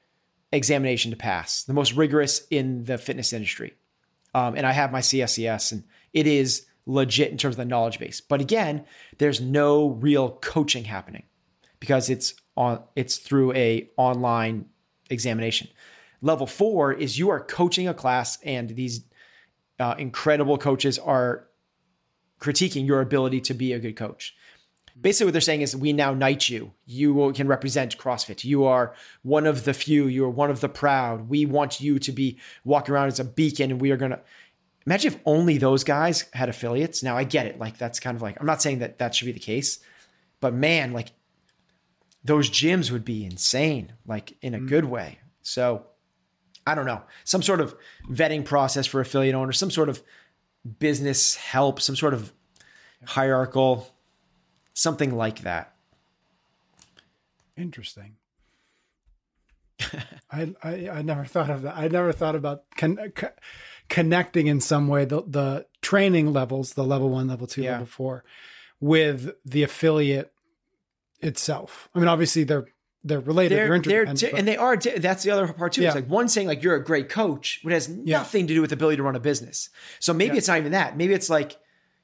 [0.52, 3.74] examination to pass, the most rigorous in the fitness industry.
[4.34, 7.98] Um, and I have my CSCS, and it is legit in terms of the knowledge
[7.98, 8.20] base.
[8.20, 8.84] But again,
[9.18, 11.24] there's no real coaching happening
[11.78, 14.66] because it's on it's through a online
[15.08, 15.68] examination.
[16.20, 19.04] Level four is you are coaching a class, and these
[19.78, 21.46] uh, incredible coaches are
[22.40, 24.34] critiquing your ability to be a good coach.
[25.00, 26.72] Basically, what they're saying is, we now knight you.
[26.84, 28.44] You can represent CrossFit.
[28.44, 30.06] You are one of the few.
[30.08, 31.30] You are one of the proud.
[31.30, 34.20] We want you to be walking around as a beacon, and we are to
[34.86, 37.02] imagine if only those guys had affiliates.
[37.02, 37.58] Now, I get it.
[37.58, 39.78] Like, that's kind of like, I'm not saying that that should be the case,
[40.40, 41.12] but man, like,
[42.24, 44.68] those gyms would be insane, like in a mm.
[44.68, 45.18] good way.
[45.42, 45.86] So,
[46.66, 47.74] I don't know, some sort of
[48.10, 50.02] vetting process for affiliate owners, some sort of
[50.78, 52.32] business help, some sort of
[53.06, 53.94] hierarchical,
[54.74, 55.74] something like that.
[57.56, 58.16] Interesting.
[60.30, 61.76] I, I, I never thought of that.
[61.76, 63.28] I never thought about con- co-
[63.90, 67.72] connecting in some way the the training levels, the level one, level two, yeah.
[67.72, 68.24] level four,
[68.80, 70.32] with the affiliate
[71.20, 71.90] itself.
[71.94, 72.68] I mean, obviously they're
[73.04, 73.56] they're related.
[73.56, 74.76] They're, they're, they're and they are.
[74.76, 75.82] That's the other part too.
[75.82, 75.88] Yeah.
[75.88, 78.48] It's like one saying like you're a great coach, but has nothing yeah.
[78.48, 79.68] to do with the ability to run a business.
[79.98, 80.38] So maybe yeah.
[80.38, 80.96] it's not even that.
[80.96, 81.56] Maybe it's like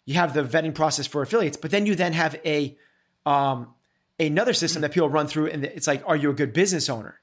[0.04, 2.76] you have the vetting process for affiliates, but then you then have a
[3.24, 3.74] um
[4.18, 7.20] another system that people run through, and it's like, are you a good business owner?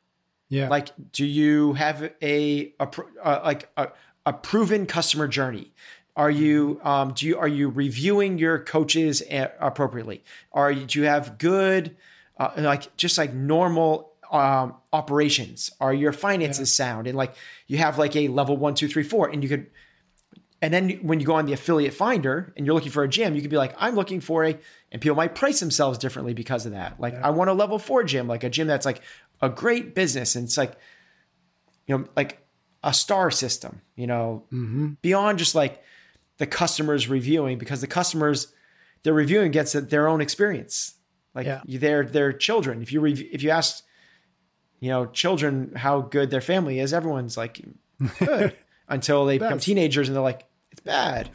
[0.49, 0.69] Yeah.
[0.69, 2.87] Like, do you have a, a
[3.23, 3.87] uh, like a,
[4.25, 5.73] a proven customer journey?
[6.15, 9.23] Are you um do you are you reviewing your coaches
[9.59, 10.23] appropriately?
[10.51, 11.95] Are you do you have good
[12.37, 15.69] uh, like just like normal um, operations?
[15.79, 16.85] Are your finances yeah.
[16.85, 17.07] sound?
[17.07, 17.35] And like
[17.67, 19.67] you have like a level one, two, three, four, and you could.
[20.61, 23.35] And then when you go on the affiliate finder and you're looking for a gym,
[23.35, 24.57] you could be like, I'm looking for a,
[24.93, 27.01] and people might price themselves differently because of that.
[27.01, 27.27] Like, yeah.
[27.27, 29.01] I want a level four gym, like a gym that's like
[29.41, 30.35] a great business.
[30.35, 30.77] And it's like,
[31.85, 32.42] you know, like
[32.83, 34.93] a star system, you know, mm-hmm.
[35.01, 35.81] beyond just like
[36.37, 38.53] the customers reviewing because the customers,
[39.03, 40.95] they're reviewing gets their own experience.
[41.33, 41.61] Like yeah.
[41.65, 42.81] they're they're children.
[42.81, 43.83] If you re- if you ask,
[44.79, 47.61] you know, children how good their family is, everyone's like
[48.19, 48.55] good
[48.87, 51.29] until they become teenagers and they're like it's bad.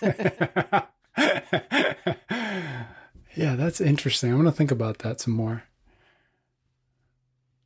[3.36, 4.30] yeah, that's interesting.
[4.30, 5.62] I'm gonna think about that some more.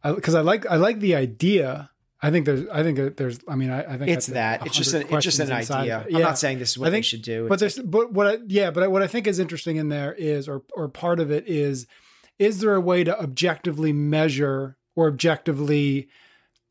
[0.05, 1.91] Because I, I, like I like the idea.
[2.23, 4.95] I think there's I think there's I mean I, I think it's that it's just
[4.95, 6.07] an it's just an idea.
[6.09, 6.17] Yeah.
[6.17, 7.49] I'm not saying this is what I think, they should do.
[7.49, 10.49] But there's but what I, yeah but what I think is interesting in there is
[10.49, 11.87] or or part of it is
[12.39, 16.09] is there a way to objectively measure or objectively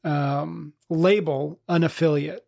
[0.03, 2.45] um, label an affiliate?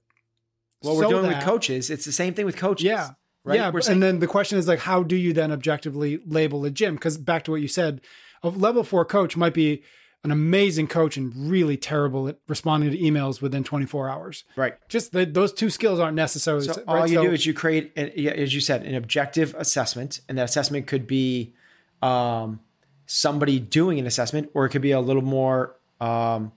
[0.81, 1.89] Well, we're so doing that, with coaches.
[1.89, 2.85] It's the same thing with coaches.
[2.85, 3.11] Yeah.
[3.45, 3.59] Right?
[3.59, 3.71] Yeah.
[3.71, 6.95] Saying- and then the question is like, how do you then objectively label a gym?
[6.95, 8.01] Because back to what you said,
[8.41, 9.83] a level four coach might be
[10.23, 14.45] an amazing coach and really terrible at responding to emails within 24 hours.
[14.55, 14.75] Right.
[14.87, 16.65] Just the, those two skills aren't necessarily.
[16.65, 16.83] So right?
[16.87, 20.45] all you so, do is you create, as you said, an objective assessment, and that
[20.45, 21.53] assessment could be
[22.01, 22.61] um,
[23.05, 26.53] somebody doing an assessment, or it could be a little more um,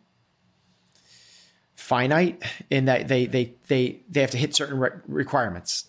[1.75, 5.87] finite in that they they they they have to hit certain re- requirements.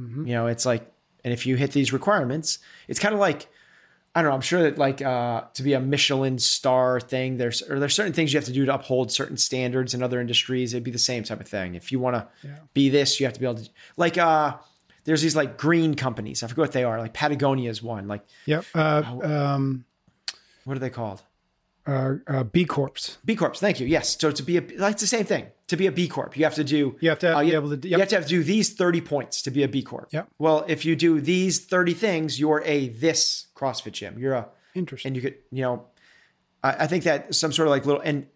[0.00, 0.26] Mm-hmm.
[0.26, 0.90] You know, it's like,
[1.22, 3.46] and if you hit these requirements, it's kind of like
[4.14, 4.34] I don't know.
[4.34, 8.12] I'm sure that like uh, to be a Michelin star thing, there's or there's certain
[8.12, 10.74] things you have to do to uphold certain standards in other industries.
[10.74, 11.76] It'd be the same type of thing.
[11.76, 12.58] If you want to yeah.
[12.74, 14.56] be this, you have to be able to like uh,
[15.04, 16.42] there's these like green companies.
[16.42, 16.98] I forget what they are.
[16.98, 18.08] Like Patagonia is one.
[18.08, 18.64] Like yep.
[18.74, 19.84] Uh, um,
[20.64, 21.22] what are they called?
[21.90, 23.18] Uh, uh, B Corps.
[23.24, 23.54] B Corps.
[23.54, 23.86] Thank you.
[23.86, 24.16] Yes.
[24.20, 25.46] So to be a, like the same thing.
[25.66, 26.96] To be a B Corp, you have to do.
[27.00, 27.76] You have to uh, be able to.
[27.76, 27.84] Yep.
[27.84, 30.08] You have to have to do these thirty points to be a B Corp.
[30.12, 30.24] Yeah.
[30.38, 34.18] Well, if you do these thirty things, you're a this CrossFit gym.
[34.18, 35.10] You're a interesting.
[35.10, 35.86] And you could, you know,
[36.62, 38.26] I, I think that some sort of like little and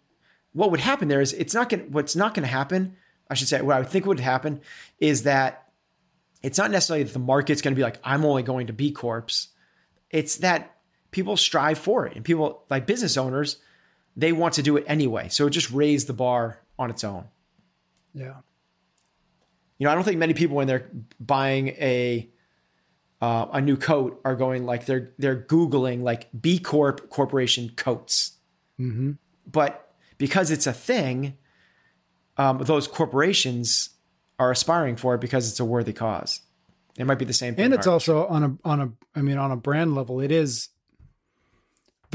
[0.53, 1.91] what would happen there is it's not going.
[1.91, 2.97] What's not going to happen?
[3.29, 4.61] I should say what I would think would happen
[4.99, 5.69] is that
[6.41, 8.91] it's not necessarily that the market's going to be like I'm only going to B
[8.91, 9.47] Corps.
[10.09, 10.74] It's that
[11.15, 13.55] people strive for it and people like business owners
[14.17, 15.29] they want to do it anyway.
[15.29, 17.25] So it just raised the bar on its own.
[18.13, 18.35] Yeah.
[19.77, 22.29] You know, I don't think many people when they're buying a
[23.21, 28.33] uh, a new coat are going like they're they're googling like B Corp corporation coats.
[28.79, 29.13] Mm-hmm.
[29.49, 31.37] But because it's a thing,
[32.37, 33.89] um, those corporations
[34.37, 36.41] are aspiring for it because it's a worthy cause.
[36.97, 37.65] It might be the same thing.
[37.65, 40.69] And it's also on a on a I mean on a brand level, it is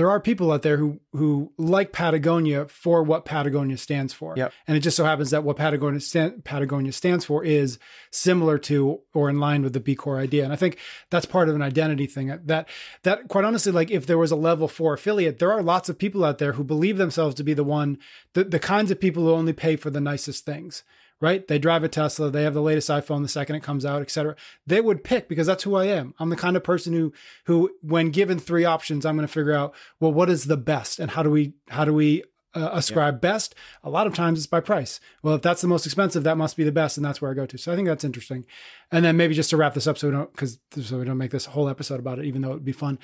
[0.00, 4.32] there are people out there who who like Patagonia for what Patagonia stands for.
[4.34, 4.50] Yep.
[4.66, 7.78] And it just so happens that what Patagonia stand, Patagonia stands for is
[8.10, 10.44] similar to or in line with the B Corp idea.
[10.44, 10.78] And I think
[11.10, 12.30] that's part of an identity thing.
[12.30, 12.66] Uh, that
[13.02, 15.98] that quite honestly, like if there was a level four affiliate, there are lots of
[15.98, 17.98] people out there who believe themselves to be the one,
[18.32, 20.82] the, the kinds of people who only pay for the nicest things
[21.20, 21.46] right?
[21.46, 24.34] They drive a Tesla, they have the latest iPhone the second it comes out, etc.
[24.66, 26.14] They would pick because that's who I am.
[26.18, 27.12] I'm the kind of person who
[27.44, 30.98] who when given three options, I'm going to figure out, well, what is the best
[30.98, 33.32] and how do we how do we uh, ascribe yeah.
[33.32, 33.54] best?
[33.84, 34.98] A lot of times it's by price.
[35.22, 37.34] Well, if that's the most expensive, that must be the best and that's where I
[37.34, 37.58] go to.
[37.58, 38.44] So I think that's interesting.
[38.90, 41.18] And then maybe just to wrap this up so we don't cuz so we don't
[41.18, 42.98] make this whole episode about it even though it would be fun.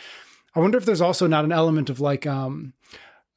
[0.55, 2.73] I wonder if there's also not an element of like um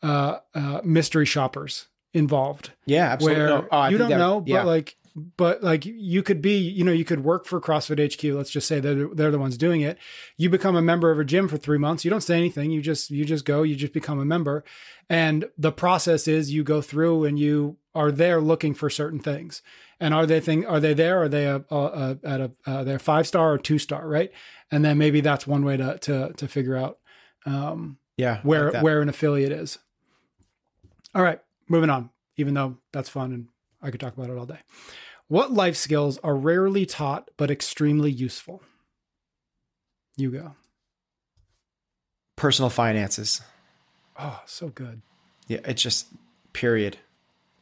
[0.01, 2.71] uh, uh mystery shoppers involved.
[2.85, 3.43] Yeah, absolutely.
[3.43, 3.67] Where no.
[3.71, 4.57] oh, you don't that, know, yeah.
[4.57, 4.95] but like,
[5.37, 8.35] but like you could be, you know, you could work for CrossFit HQ.
[8.35, 9.97] Let's just say they're they're the ones doing it.
[10.37, 12.05] You become a member of a gym for three months.
[12.05, 12.71] You don't say anything.
[12.71, 13.63] You just you just go.
[13.63, 14.63] You just become a member,
[15.09, 19.61] and the process is you go through and you are there looking for certain things.
[19.99, 20.65] And are they thing?
[20.65, 21.21] Are they there?
[21.21, 24.31] Are they a, a, a at a uh, they're five star or two star, right?
[24.71, 26.99] And then maybe that's one way to to to figure out,
[27.45, 29.77] um, yeah, where like where an affiliate is.
[31.13, 33.47] All right, moving on, even though that's fun and
[33.81, 34.59] I could talk about it all day.
[35.27, 38.61] What life skills are rarely taught but extremely useful?
[40.17, 40.55] You go.
[42.35, 43.41] Personal finances.
[44.17, 45.01] Oh, so good.
[45.47, 46.07] Yeah, it's just
[46.51, 46.97] period.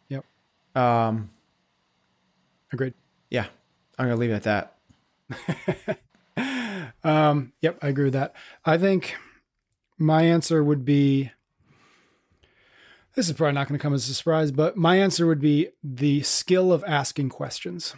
[0.10, 0.26] Yep.
[0.76, 1.30] Um
[2.72, 2.94] agreed.
[3.30, 3.48] Yeah.
[4.00, 4.74] I'm going to leave it at
[5.84, 6.00] that.
[7.04, 8.34] um yep, I agree with that.
[8.64, 9.16] I think
[9.98, 11.32] my answer would be
[13.18, 15.70] this is probably not going to come as a surprise, but my answer would be
[15.84, 17.96] the skill of asking questions.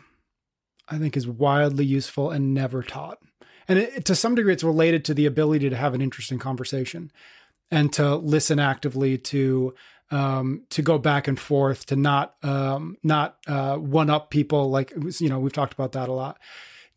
[0.88, 3.20] I think is wildly useful and never taught.
[3.68, 7.12] And it, to some degree, it's related to the ability to have an interesting conversation
[7.70, 9.76] and to listen actively, to
[10.10, 14.70] um, to go back and forth, to not um, not uh, one up people.
[14.70, 16.40] Like you know, we've talked about that a lot.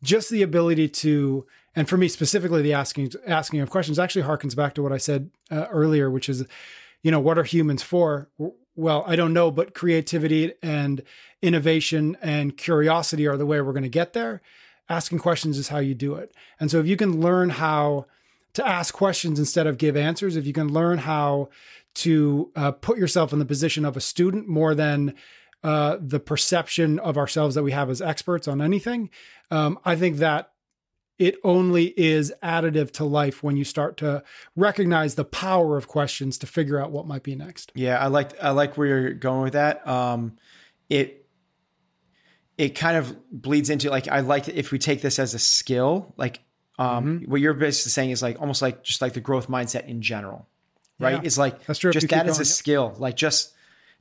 [0.01, 4.55] Just the ability to, and for me specifically, the asking asking of questions actually harkens
[4.55, 6.47] back to what I said uh, earlier, which is
[7.03, 8.29] you know, what are humans for?
[8.75, 11.03] Well, I don't know, but creativity and
[11.43, 14.41] innovation and curiosity are the way we're going to get there.
[14.89, 16.33] Asking questions is how you do it.
[16.59, 18.07] And so if you can learn how
[18.55, 21.49] to ask questions instead of give answers, if you can learn how
[21.95, 25.15] to uh, put yourself in the position of a student more than
[25.63, 29.11] uh, the perception of ourselves that we have as experts on anything,
[29.51, 30.52] um, I think that
[31.19, 34.23] it only is additive to life when you start to
[34.57, 37.71] recognize the power of questions to figure out what might be next.
[37.75, 39.87] Yeah, I like I like where you're going with that.
[39.87, 40.37] Um,
[40.89, 41.27] it
[42.59, 46.15] it kind of bleeds into like I like if we take this as a skill,
[46.17, 46.41] like
[46.79, 47.31] um, mm-hmm.
[47.31, 50.49] what you're basically saying is like almost like just like the growth mindset in general,
[50.99, 51.15] right?
[51.15, 51.93] Yeah, it's like that's true.
[51.93, 53.53] Just that is a skill, like just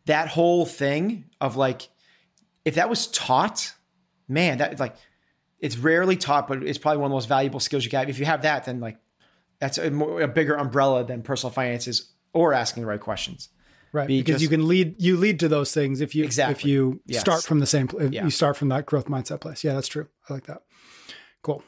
[0.05, 1.89] that whole thing of like
[2.65, 3.73] if that was taught,
[4.27, 4.95] man, that like
[5.61, 8.09] it's rarely taught, but it's probably one of the most valuable skills you have.
[8.09, 8.97] If you have that, then like
[9.59, 13.49] that's a, more, a bigger umbrella than personal finances or asking the right questions.
[13.93, 16.53] Right, because, because you can lead you lead to those things if you exactly.
[16.53, 17.19] if you yes.
[17.19, 18.23] start from the same yeah.
[18.23, 19.63] you start from that growth mindset place.
[19.63, 20.07] Yeah, that's true.
[20.29, 20.63] I like that.
[21.41, 21.61] Cool.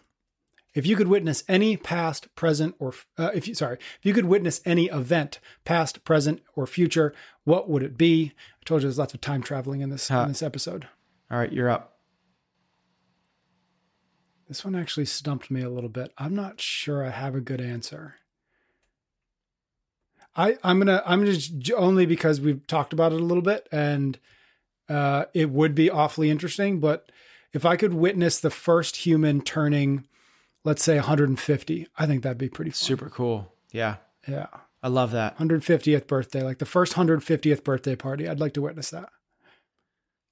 [0.73, 4.25] If you could witness any past, present, or uh, if you sorry, if you could
[4.25, 8.32] witness any event, past, present, or future, what would it be?
[8.38, 10.21] I told you there's lots of time traveling in this huh.
[10.21, 10.88] in this episode.
[11.29, 11.92] All right, you're up.
[14.53, 16.13] This one actually stumped me a little bit.
[16.15, 18.17] I'm not sure I have a good answer.
[20.35, 24.19] I I'm gonna I'm just only because we've talked about it a little bit and
[24.87, 26.79] uh, it would be awfully interesting.
[26.79, 27.12] But
[27.51, 30.06] if I could witness the first human turning,
[30.63, 32.75] let's say 150, I think that'd be pretty fun.
[32.75, 33.51] super cool.
[33.71, 33.95] Yeah,
[34.27, 34.49] yeah,
[34.83, 38.29] I love that 150th birthday, like the first 150th birthday party.
[38.29, 39.10] I'd like to witness that.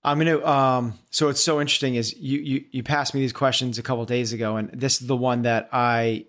[0.04, 0.44] I'm gonna.
[0.46, 4.04] Um, so it's so interesting is you you you passed me these questions a couple
[4.06, 6.26] days ago, and this is the one that I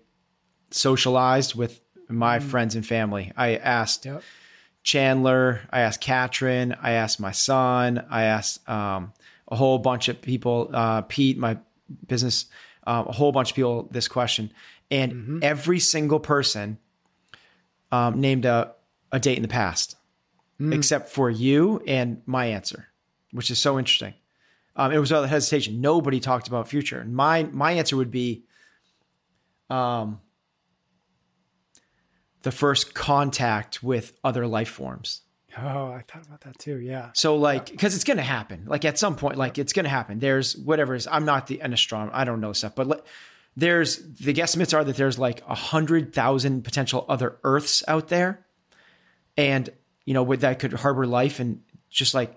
[0.69, 2.43] socialized with my mm.
[2.43, 3.31] friends and family.
[3.35, 4.21] I asked yep.
[4.83, 9.13] Chandler, I asked Katrin, I asked my son, I asked um,
[9.47, 11.57] a whole bunch of people, uh, Pete, my
[12.07, 12.45] business,
[12.85, 14.51] uh, a whole bunch of people this question,
[14.91, 15.39] and mm-hmm.
[15.41, 16.77] every single person
[17.91, 18.75] um, named a
[19.11, 19.95] a date in the past,
[20.61, 20.75] mm.
[20.75, 22.87] except for you and my answer
[23.33, 24.13] which is so interesting.
[24.75, 25.81] Um, it was without hesitation.
[25.81, 26.99] Nobody talked about future.
[26.99, 28.45] And my my answer would be,
[29.69, 30.21] um,
[32.43, 35.21] the first contact with other life forms.
[35.57, 36.79] Oh, I thought about that too.
[36.79, 37.09] Yeah.
[37.13, 38.63] So like, because it's going to happen.
[38.65, 40.19] Like at some point, like it's going to happen.
[40.19, 41.07] There's whatever is.
[41.07, 42.11] I'm not the an astronomer.
[42.13, 43.05] I don't know stuff, but like,
[43.55, 48.45] there's the guesstimates are that there's like a hundred thousand potential other Earths out there,
[49.37, 49.69] and
[50.05, 52.35] you know, with that could harbor life, and just like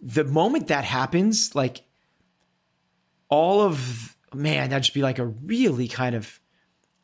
[0.00, 1.82] the moment that happens, like
[3.28, 6.40] all of man, that'd just be like a really kind of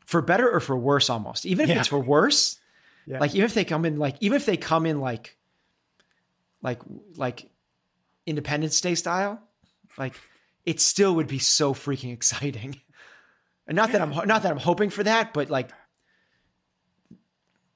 [0.06, 1.44] for better or for worse, almost.
[1.44, 1.78] Even if Yeah.
[1.80, 2.58] it's for worse,
[3.06, 3.18] Yeah.
[3.20, 5.36] like even if they come in like even if they come in like
[6.62, 6.80] like
[7.16, 7.50] like
[8.26, 9.40] Independence Day style,
[9.96, 10.14] like
[10.64, 12.80] it still would be so freaking exciting.
[13.66, 15.70] And not that I'm not that I'm hoping for that, but like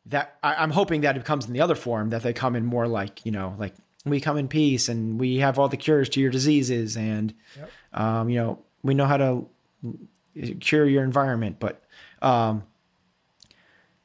[0.07, 2.65] that I, I'm hoping that it comes in the other form that they come in
[2.65, 6.09] more like you know like we come in peace and we have all the cures
[6.11, 7.34] to your diseases and
[7.92, 9.46] um, you know we know how to
[10.61, 11.82] cure your environment, but
[12.20, 12.64] um,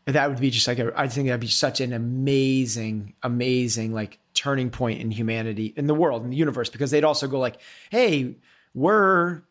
[0.05, 4.19] that would be just like a, I think that'd be such an amazing, amazing like
[4.33, 7.59] turning point in humanity, in the world, in the universe, because they'd also go like,
[7.89, 8.35] hey,
[8.73, 9.41] we're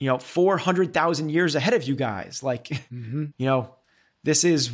[0.00, 3.74] you know four hundred thousand years ahead of you guys, like you know
[4.22, 4.70] this is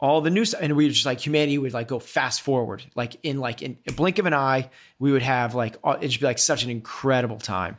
[0.00, 3.16] all the new stuff, and we just like humanity would like go fast forward, like
[3.22, 6.38] in like in a blink of an eye, we would have like it'd be like
[6.38, 7.76] such an incredible time.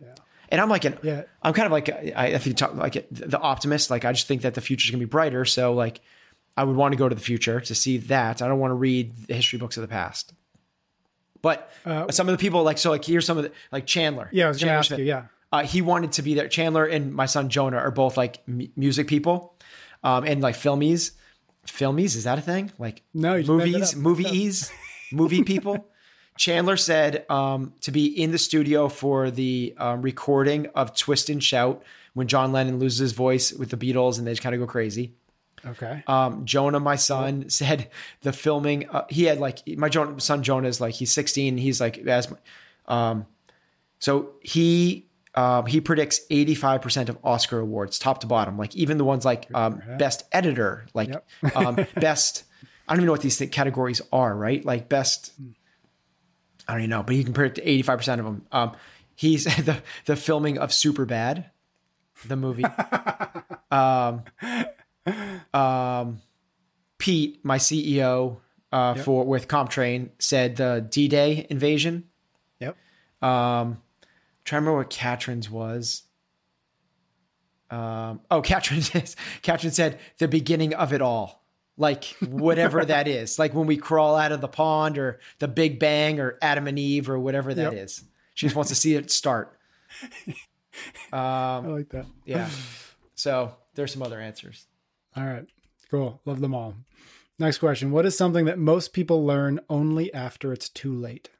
[0.00, 0.14] yeah.
[0.50, 1.22] And I'm like an, Yeah.
[1.42, 3.90] I'm kind of like I, I think talk, like the optimist.
[3.90, 5.44] Like I just think that the future's gonna be brighter.
[5.44, 6.00] So like
[6.56, 8.40] I would want to go to the future to see that.
[8.40, 10.32] I don't want to read the history books of the past.
[11.42, 14.28] But Uh, some of the people like so like here's some of the like Chandler.
[14.32, 14.98] Yeah, I was going to Chandler ask Smith.
[15.00, 15.04] you.
[15.06, 15.24] Yeah.
[15.52, 16.48] Uh, he wanted to be there.
[16.48, 19.54] Chandler and my son Jonah are both like m- music people,
[20.06, 21.10] um, and like filmies.
[21.66, 22.70] Filmies is that a thing?
[22.78, 24.02] Like No, movies, that up.
[25.12, 25.88] movie people.
[26.38, 31.42] Chandler said um, to be in the studio for the um, recording of "Twist and
[31.42, 31.82] Shout"
[32.14, 34.66] when John Lennon loses his voice with the Beatles and they just kind of go
[34.66, 35.12] crazy.
[35.66, 36.04] Okay.
[36.06, 37.90] Um, Jonah, my son, said
[38.22, 38.88] the filming.
[38.88, 41.58] Uh, he had like my Jonah, son Jonah is like he's 16.
[41.58, 42.32] He's like as,
[42.86, 43.26] um,
[43.98, 45.05] so he
[45.36, 48.56] um, he predicts 85 percent of Oscar awards, top to bottom.
[48.56, 51.14] Like even the ones like um, best editor, like
[51.54, 52.44] um, best.
[52.88, 54.34] I don't even know what these th- categories are.
[54.34, 55.32] Right, like best.
[56.66, 58.46] I don't even know, but he can predict 85 percent of them.
[58.50, 58.72] Um,
[59.14, 61.44] he's the the filming of Superbad,
[62.24, 62.64] the movie.
[63.70, 64.22] um,
[66.98, 68.38] Pete, my CEO
[68.72, 72.04] uh, for with CompTrain, said the D-Day invasion.
[72.58, 72.76] Yep.
[73.22, 73.82] Um,
[74.46, 76.04] trying to remember what Katrin's was.
[77.70, 78.80] Um, oh, Katrin,
[79.42, 81.44] Katrin said the beginning of it all,
[81.76, 85.78] like whatever that is, like when we crawl out of the pond or the Big
[85.78, 87.84] Bang or Adam and Eve or whatever that Yep.
[87.84, 88.04] is.
[88.34, 89.58] She just wants to see it start.
[91.12, 92.06] I like that.
[92.24, 92.48] Yeah.
[93.18, 94.66] So there's some other answers.
[95.16, 95.46] All right.
[95.90, 96.20] Cool.
[96.26, 96.74] Love them all.
[97.38, 97.90] Next question.
[97.90, 101.30] What is something that most people learn only after it's too late?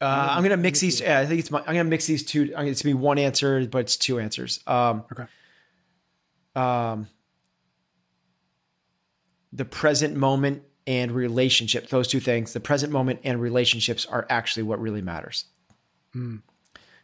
[0.00, 1.00] Uh, I'm gonna mix these.
[1.00, 1.60] Yeah, I think it's my.
[1.60, 2.52] I'm gonna mix these two.
[2.56, 4.60] I'm it's gonna be one answer, but it's two answers.
[4.66, 5.26] Um, Okay.
[6.56, 7.08] Um,
[9.52, 11.88] the present moment and relationship.
[11.88, 12.52] Those two things.
[12.52, 15.44] The present moment and relationships are actually what really matters.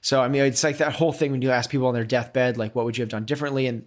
[0.00, 2.56] So I mean, it's like that whole thing when you ask people on their deathbed,
[2.56, 3.66] like, what would you have done differently?
[3.66, 3.86] And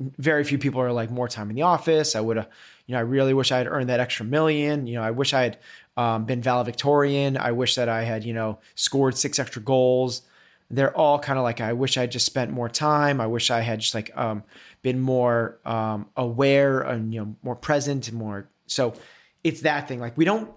[0.00, 2.16] very few people are like, more time in the office.
[2.16, 2.48] I would have,
[2.86, 4.86] you know, I really wish I had earned that extra million.
[4.86, 5.58] You know, I wish I had
[5.98, 7.36] um, been valedictorian.
[7.36, 10.22] I wish that I had, you know, scored six extra goals.
[10.70, 13.20] They're all kind of like, I wish I just spent more time.
[13.20, 14.44] I wish I had just like um,
[14.82, 18.48] been more um, aware and, you know, more present and more.
[18.66, 18.94] So
[19.42, 19.98] it's that thing.
[19.98, 20.48] Like, we don't,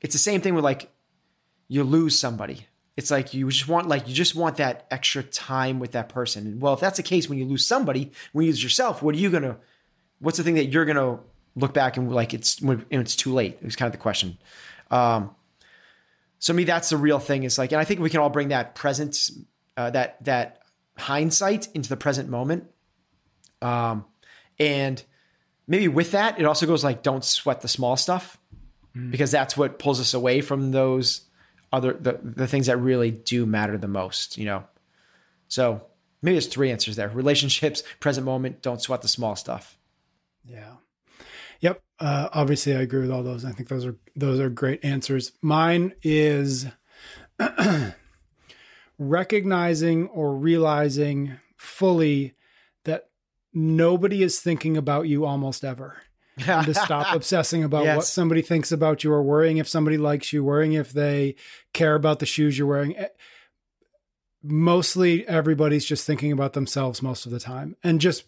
[0.00, 0.90] it's the same thing with like,
[1.68, 2.66] you lose somebody.
[2.96, 6.60] It's like you just want like you just want that extra time with that person.
[6.60, 9.18] Well, if that's the case when you lose somebody, when you lose yourself, what are
[9.18, 9.56] you gonna?
[10.20, 11.18] What's the thing that you're gonna
[11.56, 13.58] look back and like it's when it's too late?
[13.62, 14.38] It's kind of the question.
[14.90, 15.34] Um,
[16.38, 17.44] so me, that's the real thing.
[17.44, 19.30] Is like, and I think we can all bring that present,
[19.76, 20.62] uh, that that
[20.98, 22.64] hindsight into the present moment.
[23.62, 24.04] Um,
[24.58, 25.02] and
[25.66, 28.38] maybe with that, it also goes like, don't sweat the small stuff
[29.10, 31.22] because that's what pulls us away from those
[31.72, 34.62] other the, the things that really do matter the most you know
[35.48, 35.82] so
[36.22, 39.76] maybe there's three answers there relationships present moment don't sweat the small stuff
[40.46, 40.74] Yeah.
[41.60, 41.82] Yep.
[42.00, 43.44] Uh, obviously, I agree with all those.
[43.44, 45.32] I think those are those are great answers.
[45.42, 46.66] Mine is
[48.98, 52.34] recognizing or realizing fully
[52.84, 53.04] that
[53.52, 55.98] nobody is thinking about you almost ever.
[56.46, 57.96] and to stop obsessing about Yes.
[57.96, 61.36] what somebody thinks about you or worrying if somebody likes you, worrying if they
[61.72, 62.96] care about the shoes you're wearing.
[62.96, 63.08] Eh,
[64.46, 68.24] Mostly everybody's just thinking about themselves most of the time and just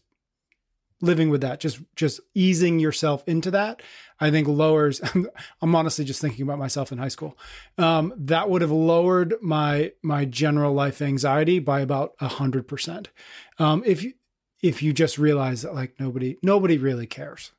[1.00, 3.82] living with that, just just easing yourself into that,
[4.20, 5.00] I think lowers
[5.62, 7.36] I'm honestly just thinking about myself in high school.
[7.78, 13.10] Um, that would have lowered my my general life anxiety by about a hundred percent.
[13.58, 14.14] Um, if you
[14.62, 17.52] if you just realize that like nobody nobody really cares.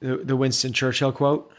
[0.00, 1.50] the, the Winston Churchill quote,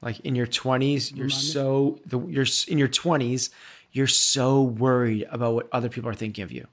[0.00, 3.50] like in your 20s, you're Remind so the you're in your 20s,
[3.92, 6.66] you're so worried about what other people are thinking of you.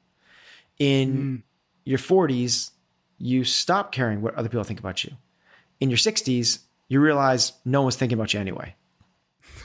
[0.79, 1.43] In
[1.83, 2.71] your 40s,
[3.19, 5.11] you stop caring what other people think about you.
[5.79, 8.75] In your 60s, you realize no one's thinking about you anyway.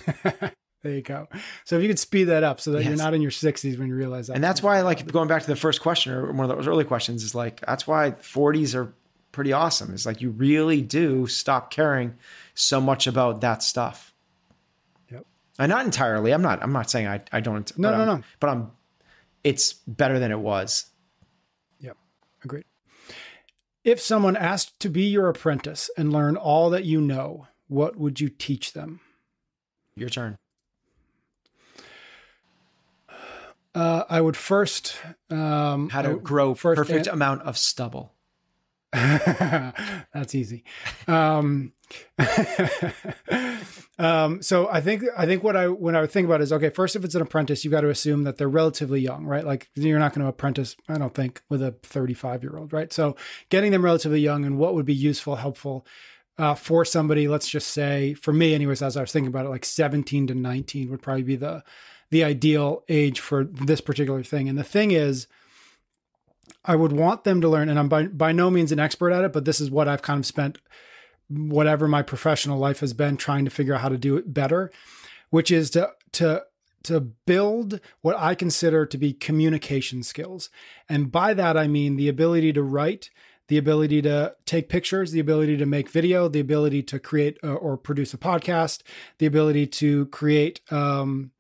[0.85, 1.29] There you go.
[1.65, 3.89] So if you could speed that up so that you're not in your 60s when
[3.89, 4.35] you realize that.
[4.35, 6.85] And that's why, like going back to the first question or one of those early
[6.85, 8.93] questions, is like that's why 40s are
[9.33, 9.95] pretty awesome.
[9.95, 12.17] It's like you really do stop caring
[12.53, 14.13] so much about that stuff.
[15.11, 15.25] Yep.
[15.59, 16.33] And not entirely.
[16.35, 16.63] I'm not.
[16.63, 17.23] I'm not saying I.
[17.33, 17.77] I don't.
[17.79, 18.25] No, no, I'm- no.
[18.39, 18.71] But I'm.
[19.43, 20.85] It's better than it was.
[21.81, 21.97] Yep.
[22.45, 22.65] Agreed.
[23.85, 28.19] If someone asked to be your apprentice and learn all that you know, what would
[28.19, 29.01] you teach them?
[29.95, 30.37] Your turn.
[33.75, 34.97] Uh, I would first
[35.31, 38.14] um, How to would grow first perfect an- amount of stubble.
[40.15, 40.63] That's easy.
[41.09, 41.73] Um,
[43.99, 46.71] um, so I think I think what I when I would think about is okay.
[46.71, 49.45] First, if it's an apprentice, you got to assume that they're relatively young, right?
[49.45, 50.77] Like you're not going to apprentice.
[50.89, 52.93] I don't think with a 35 year old, right?
[52.93, 53.17] So
[53.49, 55.85] getting them relatively young and what would be useful, helpful
[56.39, 57.27] uh, for somebody.
[57.27, 60.35] Let's just say for me, anyways, as I was thinking about it, like 17 to
[60.35, 61.65] 19 would probably be the
[62.11, 64.49] the ideal age for this particular thing.
[64.49, 65.27] And the thing is.
[66.65, 69.25] I would want them to learn, and I'm by, by no means an expert at
[69.25, 70.59] it, but this is what I've kind of spent
[71.29, 74.71] whatever my professional life has been trying to figure out how to do it better,
[75.31, 76.45] which is to to
[76.85, 80.51] to build what I consider to be communication skills.
[80.89, 83.09] And by that I mean the ability to write,
[83.49, 87.55] the ability to take pictures, the ability to make video, the ability to create uh,
[87.55, 88.83] or produce a podcast,
[89.19, 91.31] the ability to create um,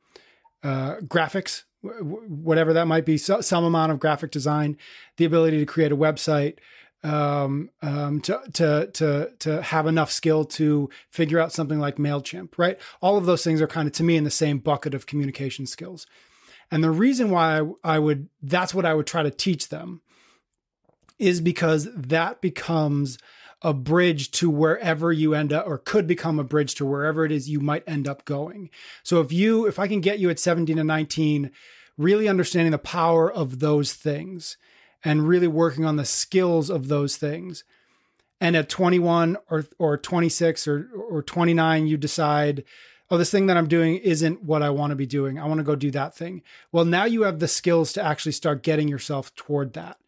[0.62, 4.76] uh, graphics, whatever that might be, so, some amount of graphic design,
[5.16, 6.58] the ability to create a website,
[7.02, 12.54] um, um, to to to to have enough skill to figure out something like Mailchimp,
[12.56, 12.80] right?
[13.02, 15.66] All of those things are kind of to me in the same bucket of communication
[15.66, 16.06] skills.
[16.70, 20.00] And the reason why I, I would that's what I would try to teach them
[21.18, 23.18] is because that becomes
[23.62, 27.32] a bridge to wherever you end up or could become a bridge to wherever it
[27.32, 28.70] is you might end up going.
[29.02, 31.50] So if you if I can get you at 17 and 19
[31.96, 34.56] really understanding the power of those things
[35.04, 37.64] and really working on the skills of those things
[38.40, 42.64] and at 21 or or 26 or or 29 you decide
[43.10, 45.38] oh this thing that I'm doing isn't what I want to be doing.
[45.38, 46.42] I want to go do that thing.
[46.72, 49.98] Well, now you have the skills to actually start getting yourself toward that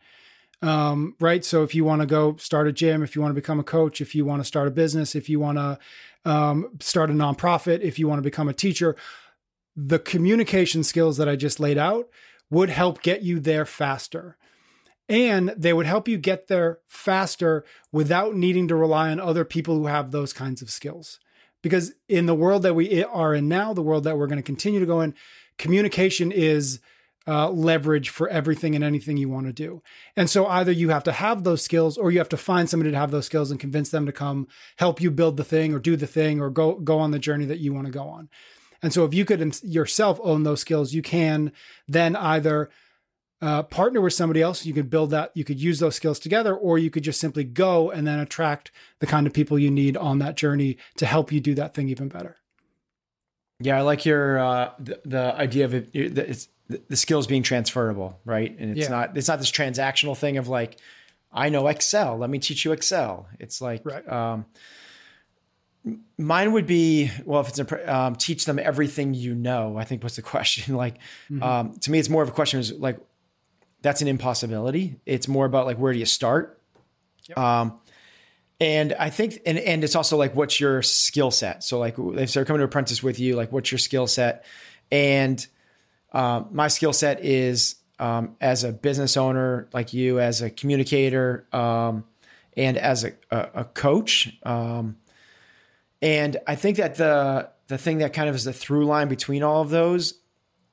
[0.62, 1.44] um, right?
[1.44, 3.64] So if you want to go start a gym, if you want to become a
[3.64, 5.78] coach, if you want to start a business, if you want to
[6.24, 8.96] um, start a nonprofit, if you want to become a teacher,
[9.76, 12.08] the communication skills that I just laid out
[12.50, 14.36] would help get you there faster.
[15.08, 19.76] And they would help you get there faster without needing to rely on other people
[19.76, 21.20] who have those kinds of skills.
[21.62, 24.42] Because in the world that we are in now, the world that we're going to
[24.42, 25.14] continue to go in,
[25.58, 26.80] communication is
[27.28, 29.82] uh, leverage for everything and anything you want to do.
[30.16, 32.92] And so either you have to have those skills or you have to find somebody
[32.92, 34.46] to have those skills and convince them to come
[34.76, 37.44] help you build the thing or do the thing or go go on the journey
[37.44, 38.28] that you want to go on.
[38.82, 41.52] And so if you could yourself own those skills, you can
[41.88, 42.70] then either
[43.42, 44.64] uh, partner with somebody else.
[44.64, 45.30] You could build that.
[45.34, 48.70] You could use those skills together, or you could just simply go and then attract
[49.00, 51.88] the kind of people you need on that journey to help you do that thing
[51.88, 52.36] even better.
[53.60, 55.92] Yeah, I like your uh, the, the idea of it.
[55.92, 58.54] the- It's the the skills being transferable, right?
[58.58, 58.96] And it's Yeah.
[58.96, 60.78] not it's not this transactional thing of like,
[61.32, 63.28] I know Excel, let me teach you Excel.
[63.38, 64.06] It's like, Right.
[64.10, 64.46] um,
[66.18, 69.76] mine would be well, if it's a, um, teach them everything you know.
[69.76, 70.76] I think was the question.
[70.76, 70.96] Like,
[71.40, 72.98] um, to me, it's more of a question is like,
[73.82, 75.00] that's an impossibility.
[75.06, 76.60] It's more about like where do you start.
[77.36, 77.80] Um,
[78.58, 81.62] and I think, and and it's also like, what's your skill set?
[81.62, 84.44] So like, if they're coming to apprentice with you, like, what's your skill set?
[84.90, 85.44] And
[86.12, 91.46] um, my skill set is um, as a business owner, like you, as a communicator,
[91.52, 92.04] um,
[92.56, 94.34] and as a, a, a coach.
[94.42, 94.96] Um,
[96.02, 99.42] and I think that the the thing that kind of is the through line between
[99.42, 100.14] all of those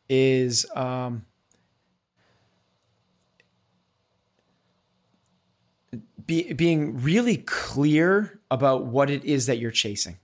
[0.10, 1.26] is um,
[6.26, 10.18] be, being really clear about what it is that you're chasing.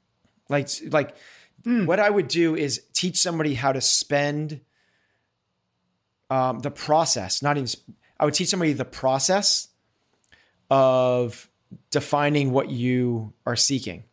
[0.48, 1.16] Like, like
[1.64, 1.86] mm.
[1.86, 4.62] what I would do is teach somebody how to spend
[6.30, 7.70] um, the process, not even,
[8.20, 9.70] I would teach somebody the process
[10.70, 11.50] of
[11.90, 14.04] defining what you are seeking.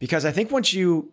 [0.00, 1.12] Because I think once you,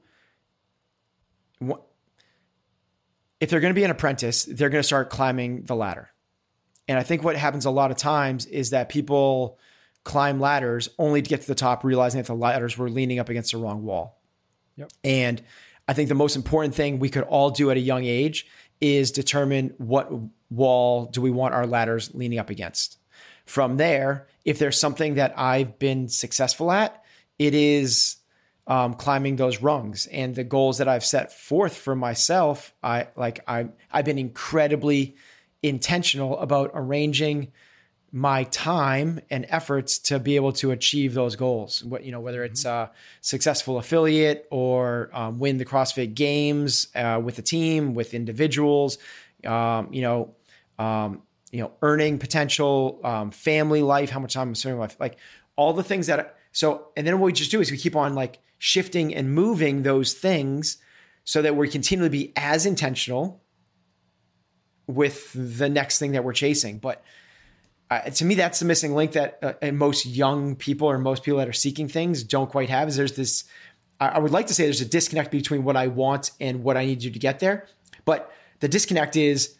[3.39, 6.09] if they're going to be an apprentice, they're going to start climbing the ladder.
[6.87, 9.59] And I think what happens a lot of times is that people
[10.03, 13.29] climb ladders only to get to the top, realizing that the ladders were leaning up
[13.29, 14.21] against the wrong wall.
[14.77, 14.91] Yep.
[15.03, 15.43] And
[15.87, 18.47] I think the most important thing we could all do at a young age
[18.79, 20.09] is determine what
[20.49, 22.99] wall do we want our ladders leaning up against.
[23.45, 27.03] From there, if there's something that I've been successful at,
[27.39, 28.16] it is
[28.67, 32.73] um, climbing those rungs and the goals that I've set forth for myself.
[32.83, 35.15] I like I I've been incredibly
[35.63, 37.51] intentional about arranging
[38.11, 41.83] my time and efforts to be able to achieve those goals.
[41.83, 42.91] What you know, whether it's a
[43.21, 48.97] successful affiliate or um, win the CrossFit Games uh, with a team, with individuals,
[49.45, 50.35] um, you know,
[50.77, 55.17] um, you know, earning potential, um, family life, how much time I'm spending life, like
[55.55, 56.35] all the things that.
[56.51, 59.83] So, and then what we just do is we keep on like shifting and moving
[59.83, 60.77] those things
[61.23, 63.41] so that we continually be as intentional
[64.87, 66.79] with the next thing that we're chasing.
[66.79, 67.03] But
[67.89, 71.39] uh, to me, that's the missing link that uh, most young people or most people
[71.39, 72.87] that are seeking things don't quite have.
[72.87, 73.43] Is there's this?
[73.99, 76.85] I would like to say there's a disconnect between what I want and what I
[76.85, 77.67] need to do to get there,
[78.05, 79.55] but the disconnect is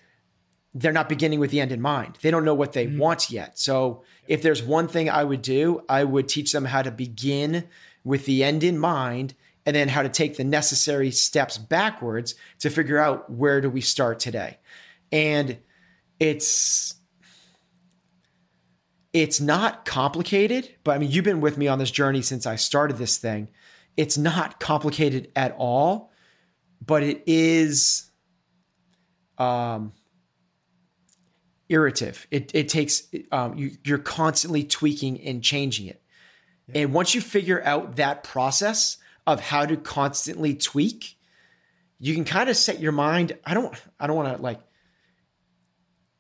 [0.76, 2.20] they're not beginning with the end in mind.
[2.22, 3.00] They don't know what they mm.
[3.00, 3.58] want yet.
[3.58, 7.68] So if there's one thing I would do, I would teach them how to begin
[8.08, 9.36] with the end in mind
[9.66, 13.82] and then how to take the necessary steps backwards to figure out where do we
[13.82, 14.58] start today.
[15.12, 15.58] And
[16.20, 16.96] it's
[19.12, 22.56] it's not complicated, but I mean, you've been with me on this journey since I
[22.56, 23.50] started this thing.
[23.98, 26.12] It's not complicated at all,
[26.86, 28.12] but it is
[29.38, 29.92] um,
[31.68, 32.28] irritative.
[32.30, 36.02] It, it takes, um, you, you're constantly tweaking and changing it.
[36.68, 36.82] Yeah.
[36.82, 41.18] And once you figure out that process of how to constantly tweak,
[42.00, 43.38] you can kind of set your mind.
[43.46, 44.60] I don't, I don't want to like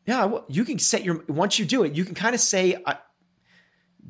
[0.07, 2.95] yeah, you can set your once you do it, you can kind of say uh,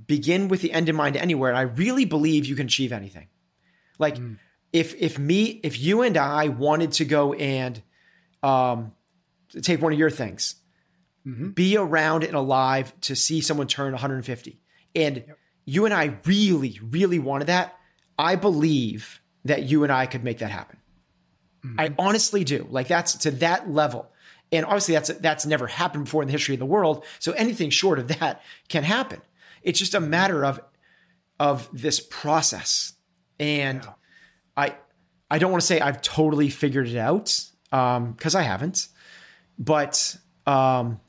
[0.06, 1.50] begin with the end in mind anywhere.
[1.50, 3.28] And I really believe you can achieve anything.
[3.98, 4.38] Like mm.
[4.72, 7.82] if if me if you and I wanted to go and
[8.44, 8.94] um,
[9.64, 10.56] take one of your things,
[11.26, 11.50] mm-hmm.
[11.50, 14.62] be around and alive to see someone turn 150,
[14.94, 15.38] and yep.
[15.68, 17.78] You and I really really wanted that,
[18.18, 20.78] I believe that you and I could make that happen.
[21.64, 21.80] Mm-hmm.
[21.80, 22.66] I honestly do.
[22.72, 24.10] Like that's to that level.
[24.52, 27.04] And obviously that's that's never happened before in the history of the world.
[27.20, 29.22] So anything short of that can happen.
[29.62, 30.60] It's just a matter of
[31.40, 32.94] of this process.
[33.38, 33.92] And yeah.
[34.56, 34.76] I
[35.30, 37.44] I don't want to say I've totally figured it out
[37.74, 38.88] um because I haven't.
[39.60, 40.16] But
[40.46, 41.02] um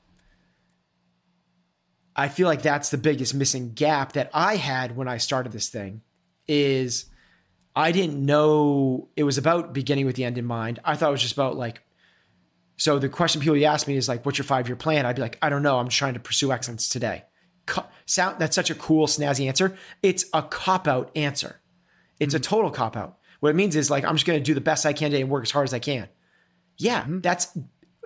[2.19, 5.69] I feel like that's the biggest missing gap that I had when I started this
[5.69, 6.03] thing
[6.49, 7.07] is
[7.77, 10.81] I didn't know it was about beginning with the end in mind.
[10.85, 11.81] I thought it was just about like
[12.77, 15.23] so the question people ask me is like, "What's your five year plan?" I'd be
[15.23, 15.79] like, "I don't know.
[15.79, 17.25] I'm just trying to pursue excellence today."
[17.67, 19.77] Co- sound that's such a cool snazzy answer.
[20.03, 21.61] It's a cop out answer.
[22.19, 22.41] It's mm-hmm.
[22.41, 23.19] a total cop out.
[23.39, 25.23] What it means is like I'm just going to do the best I can today
[25.23, 26.09] and work as hard as I can.
[26.79, 27.21] Yeah, mm-hmm.
[27.21, 27.57] that's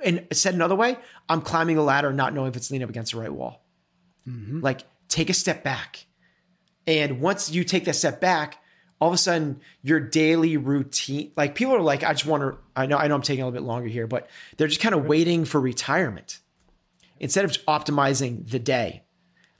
[0.04, 0.98] and said another way,
[1.30, 3.61] I'm climbing the ladder not knowing if it's leaning up against the right wall.
[4.28, 4.60] Mm-hmm.
[4.60, 6.06] Like take a step back.
[6.86, 8.62] And once you take that step back,
[9.02, 12.56] all of a sudden your daily routine like people are like i just want to
[12.76, 14.94] i know i know i'm taking a little bit longer here but they're just kind
[14.94, 16.38] of waiting for retirement
[17.18, 19.02] instead of optimizing the day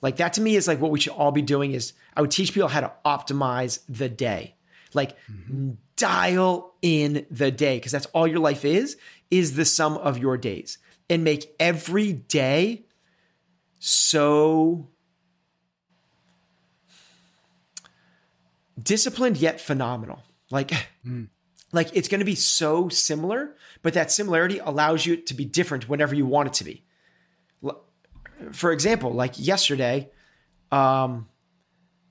[0.01, 2.31] like that to me is like what we should all be doing is i would
[2.31, 4.55] teach people how to optimize the day
[4.95, 5.73] like mm-hmm.
[5.97, 8.97] dial in the day because that's all your life is
[9.33, 10.79] is the sum of your days
[11.11, 12.85] and make every day
[13.85, 14.87] so
[18.81, 20.23] disciplined yet phenomenal.
[20.53, 20.71] Like,
[21.05, 21.27] mm.
[21.73, 25.89] like it's going to be so similar, but that similarity allows you to be different
[25.89, 26.85] whenever you want it to be.
[28.53, 30.11] For example, like yesterday,
[30.71, 31.29] um,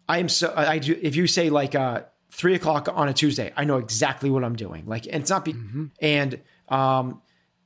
[0.09, 0.97] I am so I do.
[1.01, 4.55] If you say like uh, three o'clock on a Tuesday, I know exactly what I'm
[4.55, 4.86] doing.
[4.86, 5.86] Like, and it's not be mm-hmm.
[6.01, 7.22] and um,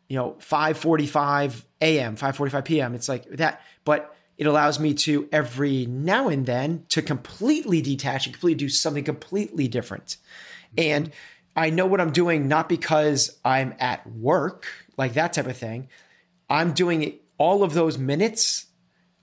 [0.07, 2.95] you know, five forty five a.m., five forty five p.m.
[2.95, 8.25] It's like that, but it allows me to every now and then to completely detach
[8.25, 10.17] and completely do something completely different.
[10.77, 11.11] And
[11.55, 15.87] I know what I'm doing not because I'm at work, like that type of thing.
[16.49, 18.65] I'm doing it all of those minutes.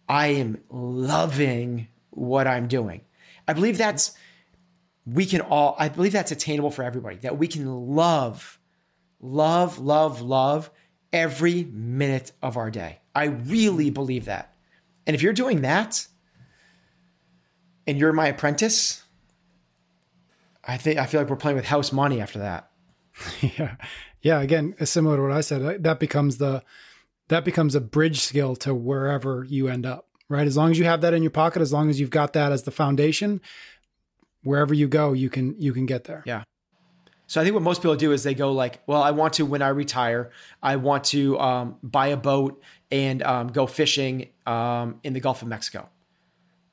[0.09, 3.03] I am loving what I'm doing.
[3.47, 4.13] I believe that's
[5.05, 7.17] we can all I believe that's attainable for everybody.
[7.17, 8.59] That we can love
[9.23, 10.71] love love love
[11.13, 12.99] every minute of our day.
[13.15, 14.55] I really believe that.
[15.07, 16.07] And if you're doing that
[17.87, 19.05] and you're my apprentice,
[20.65, 22.71] I think I feel like we're playing with house money after that.
[23.41, 23.77] yeah.
[24.21, 26.63] Yeah, again, similar to what I said, that becomes the
[27.29, 30.47] that becomes a bridge skill to wherever you end up, right?
[30.47, 32.53] As long as you have that in your pocket, as long as you've got that
[32.53, 33.41] as the foundation,
[34.45, 36.23] wherever you go, you can you can get there.
[36.25, 36.45] Yeah.
[37.33, 39.47] So I think what most people do is they go like, well, I want to
[39.47, 40.31] when I retire,
[40.63, 45.41] I want to um, buy a boat and um, go fishing um, in the Gulf
[45.41, 45.89] of Mexico.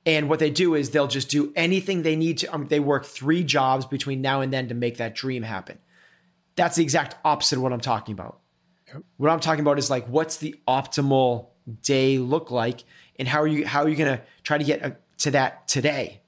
[0.05, 2.53] And what they do is they'll just do anything they need to.
[2.53, 5.79] Um, they work three jobs between now and then to make that dream happen.
[6.57, 8.39] That's the exact opposite of what I'm talking about.
[8.89, 9.03] Yep.
[9.15, 11.51] What I'm talking about is like, what's the optimal
[11.83, 12.83] day look like,
[13.17, 15.31] and how are you how are you going to try to get a, uh, to
[15.31, 16.19] that today,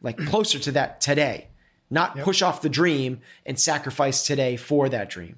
[0.00, 1.48] like closer to that today,
[1.90, 2.24] not yep.
[2.24, 5.36] push off the dream and sacrifice today for that dream.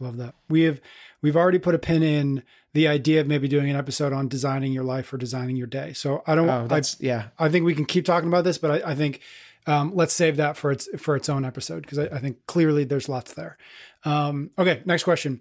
[0.00, 0.34] Love that.
[0.48, 0.80] We have
[1.22, 4.72] we've already put a pin in the idea of maybe doing an episode on designing
[4.72, 5.92] your life or designing your day.
[5.92, 6.48] So I don't.
[6.48, 7.24] Oh, that's, I, yeah.
[7.38, 9.20] I think we can keep talking about this, but I, I think
[9.66, 12.84] um, let's save that for its for its own episode because I, I, think clearly
[12.84, 13.56] there's lots there.
[14.04, 15.40] Um, okay, next question: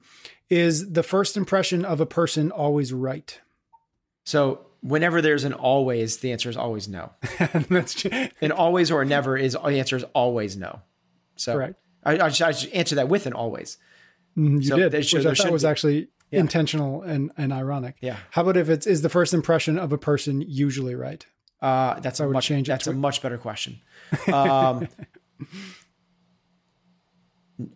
[0.50, 3.40] Is the first impression of a person always right?
[4.26, 7.12] So whenever there's an always, the answer is always no.
[7.70, 8.12] That's true.
[8.42, 10.82] An always or never is the answer is always no.
[11.36, 11.76] So Correct.
[12.04, 13.78] I, I, should, I should answer that with an always.
[14.38, 15.70] Mm, you so did, should, which I thought was be.
[15.70, 16.42] actually yeah.
[16.42, 17.96] intentional and, and ironic.
[18.02, 18.18] Yeah.
[18.32, 21.26] How about if it's is the first impression of a person usually right?
[21.62, 23.80] Uh, that's a much that's a much better question.
[24.32, 24.88] Um,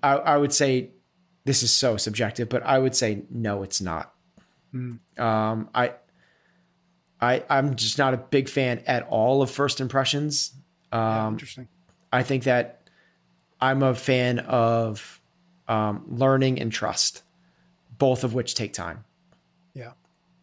[0.04, 0.92] I, I, would say
[1.46, 4.14] this is so subjective, but I would say no, it's not.
[4.74, 5.00] Mm.
[5.20, 5.94] Um, I,
[7.20, 10.54] I, I'm just not a big fan at all of first impressions.
[10.92, 11.68] Um, yeah, interesting.
[12.12, 12.90] I think that
[13.60, 15.20] I'm a fan of
[15.68, 17.24] um, learning and trust,
[17.98, 19.04] both of which take time.
[19.74, 19.92] Yeah.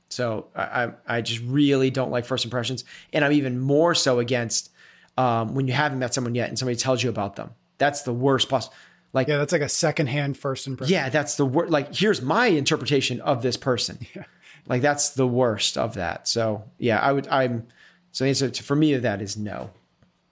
[0.09, 4.71] So I, I just really don't like first impressions, and I'm even more so against
[5.17, 7.51] um, when you haven't met someone yet and somebody tells you about them.
[7.79, 8.75] That's the worst possible.
[9.13, 10.93] Like yeah, that's like a secondhand first impression.
[10.93, 11.71] Yeah, that's the worst.
[11.71, 13.99] Like here's my interpretation of this person.
[14.15, 14.25] Yeah.
[14.67, 16.29] Like that's the worst of that.
[16.29, 17.29] So yeah, I would.
[17.29, 17.67] I'm.
[18.13, 19.71] So the answer to, for me that is no.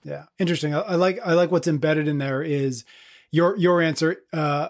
[0.03, 0.73] Yeah, interesting.
[0.73, 2.85] I, I, like I like what's embedded in there is
[3.31, 4.69] your your answer uh,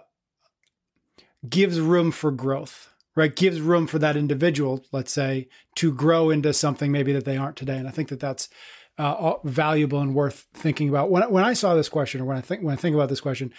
[1.47, 6.53] gives room for growth right gives room for that individual let's say to grow into
[6.53, 8.49] something maybe that they aren't today and i think that that's
[8.97, 12.41] uh, valuable and worth thinking about when, when i saw this question or when i
[12.41, 13.51] think when i think about this question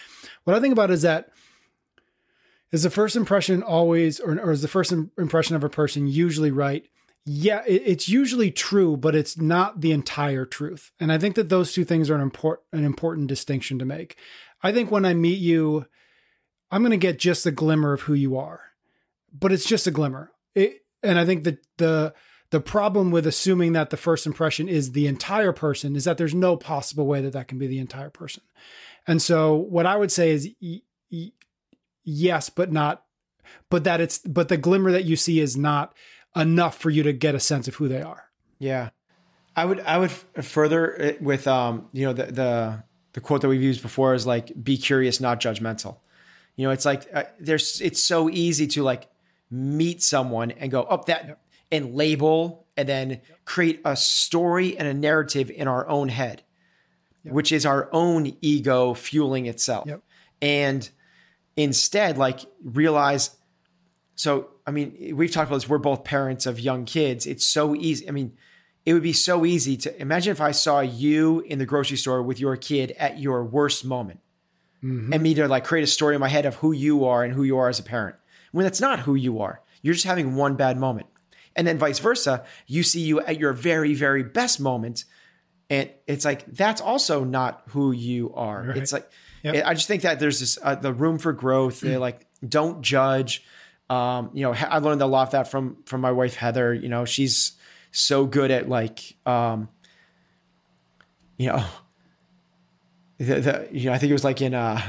[0.43, 1.29] what i think about is that
[2.71, 6.51] is the first impression always or, or is the first impression of a person usually
[6.51, 6.87] right
[7.25, 11.49] yeah it, it's usually true but it's not the entire truth and i think that
[11.49, 14.17] those two things are an important an important distinction to make
[14.63, 15.85] i think when i meet you
[16.71, 18.61] i'm going to get just a glimmer of who you are
[19.39, 20.31] but it's just a glimmer.
[20.53, 22.13] It, and I think that the
[22.51, 26.33] the problem with assuming that the first impression is the entire person is that there's
[26.33, 28.43] no possible way that that can be the entire person.
[29.07, 30.49] And so what I would say is
[32.05, 33.05] yes, but not
[33.69, 35.93] but that it's but the glimmer that you see is not
[36.35, 38.25] enough for you to get a sense of who they are.
[38.59, 38.89] Yeah.
[39.55, 42.83] I would I would further with um you know the the
[43.13, 45.97] the quote that we've used before is like be curious not judgmental.
[46.55, 49.09] You know, it's like uh, there's it's so easy to like
[49.49, 51.41] meet someone and go up oh, that yep.
[51.71, 53.25] and label and then yep.
[53.45, 56.43] create a story and a narrative in our own head,
[57.23, 57.33] yep.
[57.33, 59.89] which is our own ego fueling itself.
[60.41, 60.89] And
[61.55, 63.35] instead, like realize,
[64.15, 65.69] so, I mean, we've talked about this.
[65.69, 67.25] We're both parents of young kids.
[67.25, 68.07] It's so easy.
[68.07, 68.37] I mean,
[68.85, 72.21] it would be so easy to imagine if I saw you in the grocery store
[72.21, 74.19] with your kid at your worst moment
[74.83, 75.11] mm-hmm.
[75.11, 77.33] and me to like create a story in my head of who you are and
[77.33, 78.15] who you are as a parent
[78.51, 79.61] when that's not who you are.
[79.81, 81.07] You're just having one bad moment.
[81.55, 85.05] And then vice versa, you see you at your very, very best moment.
[85.69, 88.63] And it's like, that's also not who you are.
[88.63, 88.77] Right.
[88.77, 89.09] It's like,
[89.53, 89.65] yep.
[89.65, 91.81] I just think that there's this, uh, the room for growth.
[91.81, 93.43] They're like, don't judge.
[93.89, 96.89] Um, you know, I learned a lot of that from, from my wife, Heather, you
[96.89, 97.53] know, she's
[97.91, 99.69] so good at like, um,
[101.37, 101.63] you know,
[103.17, 104.81] the, the, you know, I think it was like in, uh,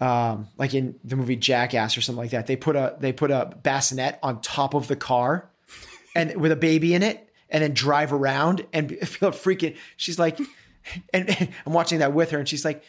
[0.00, 2.46] um, like in the movie Jackass or something like that.
[2.46, 5.50] They put a they put a bassinet on top of the car,
[6.14, 9.76] and with a baby in it, and then drive around and feel freaking.
[9.96, 10.38] She's like,
[11.12, 12.82] and, and I'm watching that with her, and she's like,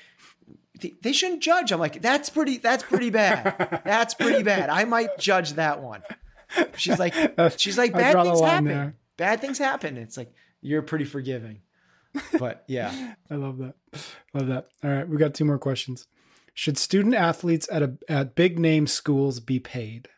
[1.02, 1.72] they shouldn't judge.
[1.72, 2.58] I'm like, that's pretty.
[2.58, 3.82] That's pretty bad.
[3.86, 4.70] That's pretty bad.
[4.70, 6.02] I might judge that one.
[6.76, 7.14] She's like,
[7.58, 8.66] she's like, bad things happen.
[8.66, 8.96] There.
[9.18, 9.98] Bad things happen.
[9.98, 11.62] It's like, you're pretty forgiving.
[12.40, 13.76] But yeah, I love that.
[14.34, 14.68] Love that.
[14.84, 16.08] All right, we got two more questions.
[16.54, 20.10] Should student athletes at a at big name schools be paid?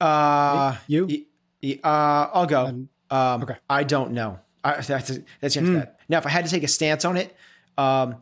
[0.00, 1.06] uh, You?
[1.06, 1.24] y-
[1.62, 2.66] y- uh, I'll go.
[2.66, 3.56] Um, Um, okay.
[3.68, 4.38] I don't know.
[4.64, 6.00] I, that's that's the answer to that.
[6.08, 7.36] Now, if I had to take a stance on it,
[7.76, 8.16] um,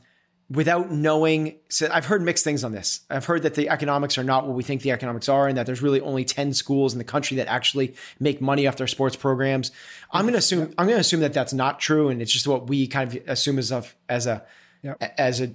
[0.51, 3.01] without knowing, so I've heard mixed things on this.
[3.09, 5.67] I've heard that the economics are not what we think the economics are, and that
[5.67, 9.17] there's really only ten schools in the country that actually make money off their sports
[9.17, 9.71] programs.
[10.11, 12.49] I'm going to assume I'm going to assume that that's not true, and it's just
[12.49, 14.45] what we kind of assume as of as a
[14.83, 15.15] Yep.
[15.19, 15.53] as a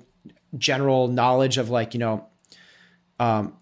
[0.55, 2.27] general knowledge of like you know
[3.19, 3.53] um,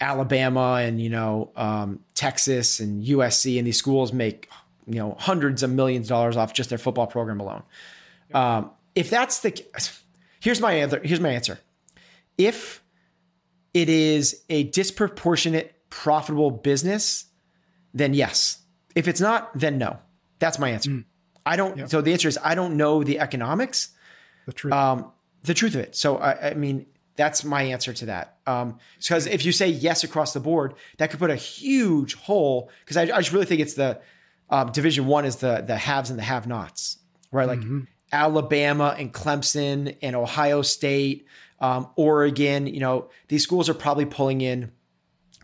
[0.00, 4.48] Alabama and you know um, Texas and USC and these schools make
[4.86, 7.62] you know hundreds of millions of dollars off just their football program alone.
[8.34, 9.62] Um, if that's the
[10.42, 11.00] here's my answer.
[11.04, 11.58] Here's my answer.
[12.36, 12.82] If
[13.72, 17.26] it is a disproportionate profitable business,
[17.94, 18.58] then yes.
[18.94, 19.98] If it's not, then no.
[20.38, 21.04] That's my answer.
[21.46, 21.88] I don't.
[21.88, 23.90] So the answer is I don't know the economics
[24.46, 24.72] The truth.
[24.74, 25.12] um,
[25.44, 25.96] the truth of it.
[25.96, 26.86] So I, I mean,
[27.16, 28.38] that's my answer to that.
[28.46, 32.70] Um, because if you say yes across the board, that could put a huge hole.
[32.84, 34.00] Because I, I just really think it's the
[34.50, 36.98] um, Division One is the the haves and the have-nots,
[37.30, 37.46] right?
[37.48, 37.60] Like
[38.12, 41.26] Alabama and Clemson and Ohio State,
[41.60, 42.66] um, Oregon.
[42.66, 44.70] You know, these schools are probably pulling in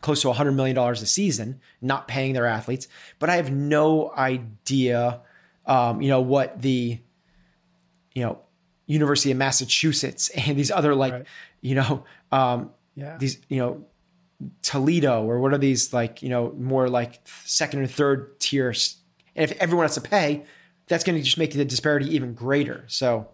[0.01, 2.87] close to $100 million a season, not paying their athletes.
[3.19, 5.23] But I have no idea,
[5.67, 7.01] um, you know, what the,
[8.15, 8.39] you know,
[8.87, 11.27] University of Massachusetts and these other like, Right.
[11.61, 13.17] you know, um, yeah.
[13.19, 13.85] these, you know,
[14.63, 18.99] Toledo or what are these like, you know, more like second or third tiers.
[19.35, 20.45] And if everyone has to pay,
[20.89, 22.85] that's going to just make the disparity even greater.
[22.89, 23.29] So,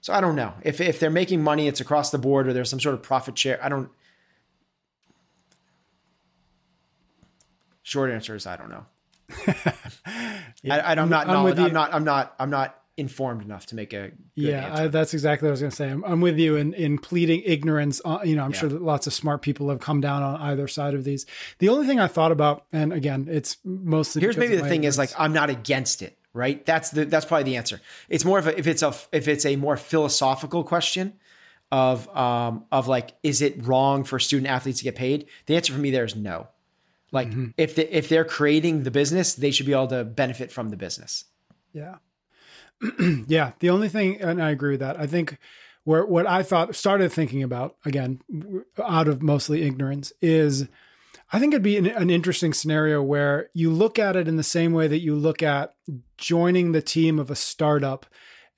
[0.00, 2.70] so I don't know if if they're making money, it's across the board, or there's
[2.70, 3.62] some sort of profit share.
[3.62, 3.90] I don't.
[7.82, 8.86] Short answer is I don't know.
[9.46, 11.26] I, I, am not.
[11.26, 11.94] I'm knowledge- I'm not.
[11.94, 12.34] I'm not.
[12.38, 14.74] I'm not informed enough to make a good yeah.
[14.74, 15.90] I, that's exactly what I was going to say.
[15.90, 18.00] I'm, I'm with you in, in pleading ignorance.
[18.04, 18.58] Uh, you know, I'm Yeah.
[18.60, 21.26] sure that lots of smart people have come down on either side of these.
[21.58, 24.96] The only thing I thought about, and again, it's mostly Here's maybe the thing is
[24.96, 25.10] like.
[25.18, 26.64] I'm not against it, right?
[26.64, 27.80] That's the that's probably the answer.
[28.08, 31.14] It's more of a if it's a if it's a more philosophical question
[31.72, 35.26] of um of like is it wrong for student athletes to get paid?
[35.46, 36.48] The answer for me there is no.
[37.12, 37.46] Like Mm-hmm.
[37.56, 40.76] if the, if they're creating the business, they should be able to benefit from the
[40.76, 41.24] business.
[41.72, 41.96] Yeah.
[43.26, 43.52] yeah.
[43.60, 44.98] The only thing, and I agree with that.
[44.98, 45.38] I think
[45.84, 48.20] where what I thought started thinking about again,
[48.82, 50.68] out of mostly ignorance, is
[51.32, 54.42] I think it'd be an, an interesting scenario where you look at it in the
[54.42, 55.74] same way that you look at
[56.16, 58.06] joining the team of a startup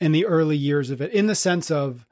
[0.01, 2.07] in the early years of it, in the sense of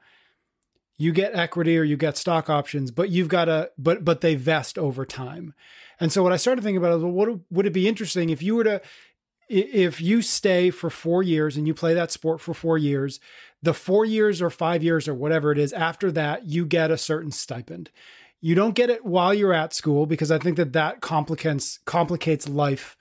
[0.97, 4.35] you get equity or you get stock options, but you've got to, but but they
[4.35, 5.53] vest over time.
[5.99, 8.41] And so what I started thinking about is, well, what would it be interesting if
[8.41, 8.81] you were to
[9.49, 13.19] if you stay for four years and you play that sport for four years,
[13.61, 16.97] the four years or five years or whatever it is after that, you get a
[16.97, 17.89] certain stipend.
[18.39, 22.47] You don't get it while you're at school because I think that that complicates complicates
[22.47, 22.95] life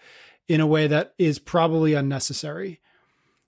[0.49, 2.81] in a way that is probably unnecessary.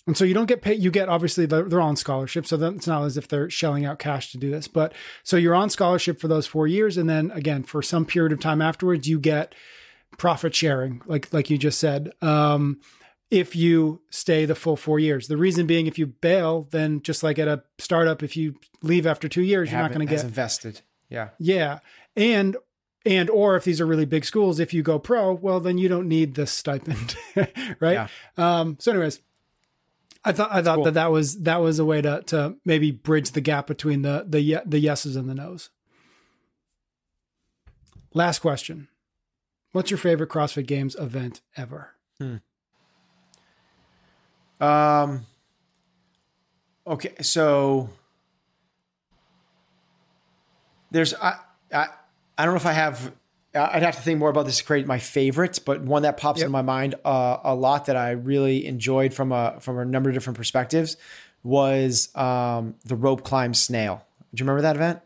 [0.06, 0.82] And so you don't get paid.
[0.82, 4.32] You get obviously they're, on scholarship, so it's not as if they're shelling out cash
[4.32, 4.66] to do this.
[4.66, 8.32] But so you're on scholarship for those four years, and then again for some period
[8.32, 9.54] of time afterwards, you get
[10.16, 12.12] profit sharing, like like you just said.
[12.22, 12.80] Um,
[13.30, 17.22] if you stay the full four years, the reason being, if you bail, then just
[17.22, 20.24] like at a startup, if you leave after two years, you're not going to get
[20.24, 20.80] invested.
[21.10, 21.30] Yeah.
[21.38, 21.80] yeah,
[22.16, 22.56] and
[23.06, 25.88] and or if these are really big schools, if you go pro, well then you
[25.88, 27.16] don't need this stipend,
[27.80, 28.08] right?
[28.36, 29.20] Um, so, anyways,
[30.24, 30.84] I thought I thought cool.
[30.84, 34.26] that that was that was a way to to maybe bridge the gap between the
[34.28, 35.70] the the yeses and the nos.
[38.12, 38.88] Last question:
[39.72, 41.94] What's your favorite CrossFit Games event ever?
[44.60, 45.26] Um.
[46.86, 47.90] Okay, so
[50.90, 51.36] there's I
[51.72, 51.86] I
[52.36, 53.12] I don't know if I have.
[53.54, 56.40] I'd have to think more about this to create my favorites, but one that pops
[56.40, 56.46] Yep.
[56.46, 60.10] in my mind uh, a lot that I really enjoyed from a from a number
[60.10, 60.96] of different perspectives
[61.42, 64.04] was um, the rope climb snail.
[64.34, 65.00] Do you remember that event?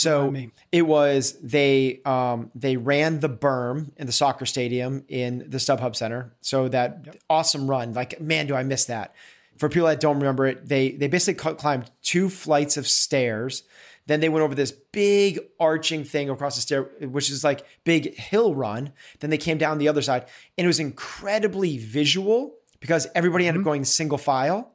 [0.00, 0.34] So
[0.72, 5.94] it was they um, they ran the berm in the soccer stadium in the StubHub
[5.94, 6.32] Center.
[6.40, 9.14] So that awesome run, like man, do I miss that?
[9.58, 13.62] For people that don't remember it, they they basically climbed two flights of stairs.
[14.06, 18.16] Then they went over this big arching thing across the stair, which is like big
[18.16, 18.92] hill run.
[19.20, 20.24] Then they came down the other side,
[20.56, 24.72] and it was incredibly visual because everybody ended up going single file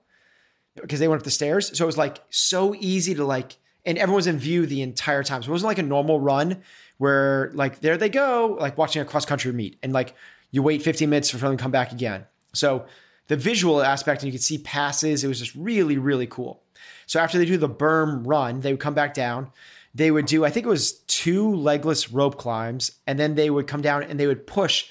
[0.75, 1.75] because they went up the stairs.
[1.77, 5.43] So it was like so easy to like, and everyone's in view the entire time.
[5.43, 6.61] So it wasn't like a normal run
[6.97, 10.15] where like there they go, like watching a cross country meet, and like
[10.51, 12.25] you wait 15 minutes for them to come back again.
[12.53, 12.85] So
[13.27, 15.23] the visual aspect, and you could see passes.
[15.23, 16.61] It was just really, really cool.
[17.07, 19.51] So after they do the berm run, they would come back down.
[19.93, 23.67] They would do, I think it was two legless rope climbs, and then they would
[23.67, 24.87] come down and they would push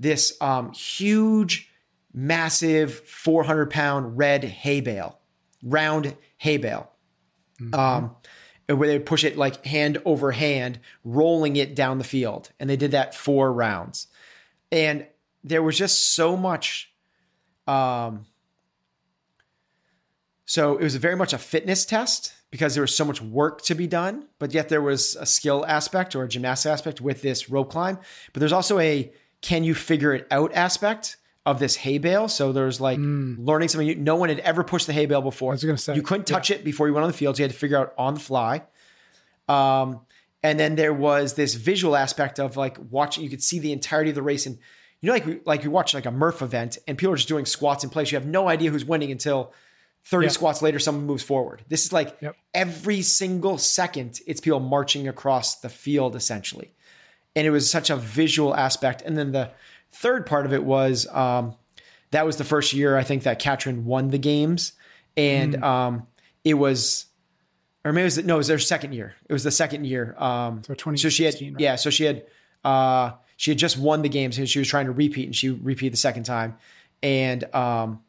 [0.00, 1.70] this um, huge,
[2.14, 5.18] massive 400 pound red hay bale,
[5.62, 6.90] round hay bale.
[7.60, 7.74] Mm-hmm.
[7.74, 8.16] Um,
[8.66, 12.50] where they would push it like hand over hand, rolling it down the field.
[12.58, 14.08] And they did that four rounds.
[14.72, 15.06] And
[15.44, 16.92] there was just so much
[17.66, 18.26] um,
[20.46, 23.74] so it was very much a fitness test because there was so much work to
[23.74, 27.50] be done, but yet there was a skill aspect or a gymnastic aspect with this
[27.50, 27.98] rope climb.
[28.32, 29.12] But there's also a
[29.42, 31.16] can you figure it out aspect
[31.46, 32.28] of this hay bale.
[32.28, 33.36] So there's like mm.
[33.38, 33.86] learning something.
[33.86, 35.52] You, no one had ever pushed the hay bale before.
[35.52, 36.56] I was going to say you couldn't touch yeah.
[36.56, 37.36] it before you went on the field.
[37.36, 38.64] So you had to figure out on the fly.
[39.48, 40.00] Um,
[40.42, 43.22] and then there was this visual aspect of like watching.
[43.22, 44.58] You could see the entirety of the race and
[45.00, 47.46] you know, like like you watch like a Murph event and people are just doing
[47.46, 48.10] squats in place.
[48.10, 49.52] You have no idea who's winning until
[50.06, 51.64] 30 squats later, someone moves forward.
[51.68, 52.36] This is like yep.
[52.54, 56.72] every single second, it's people marching across the field essentially.
[57.34, 59.02] And it was such a visual aspect.
[59.02, 59.50] And then the
[59.92, 61.54] third part of it was um,
[62.10, 64.72] that was the first year I think that Katrin won the games.
[65.16, 65.62] And mm.
[65.62, 66.06] um,
[66.44, 67.06] it was,
[67.84, 69.14] or maybe it was, no, it was their second year.
[69.28, 70.14] It was the second year.
[70.18, 71.60] Um, so 2016, so she had, right?
[71.60, 72.24] yeah, so she had,
[72.64, 75.50] uh, she had just won the games and she was trying to repeat and she
[75.50, 76.56] repeated the second time.
[77.02, 78.00] And um,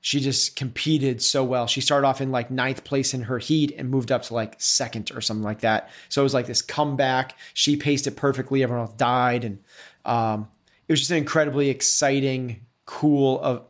[0.00, 1.66] she just competed so well.
[1.66, 4.54] She started off in like ninth place in her heat and moved up to like
[4.58, 5.90] second or something like that.
[6.08, 7.36] So it was like this comeback.
[7.54, 8.62] She paced it perfectly.
[8.62, 9.44] Everyone else died.
[9.44, 9.58] And
[10.04, 10.48] um,
[10.88, 13.62] it was just an incredibly exciting, cool of uh,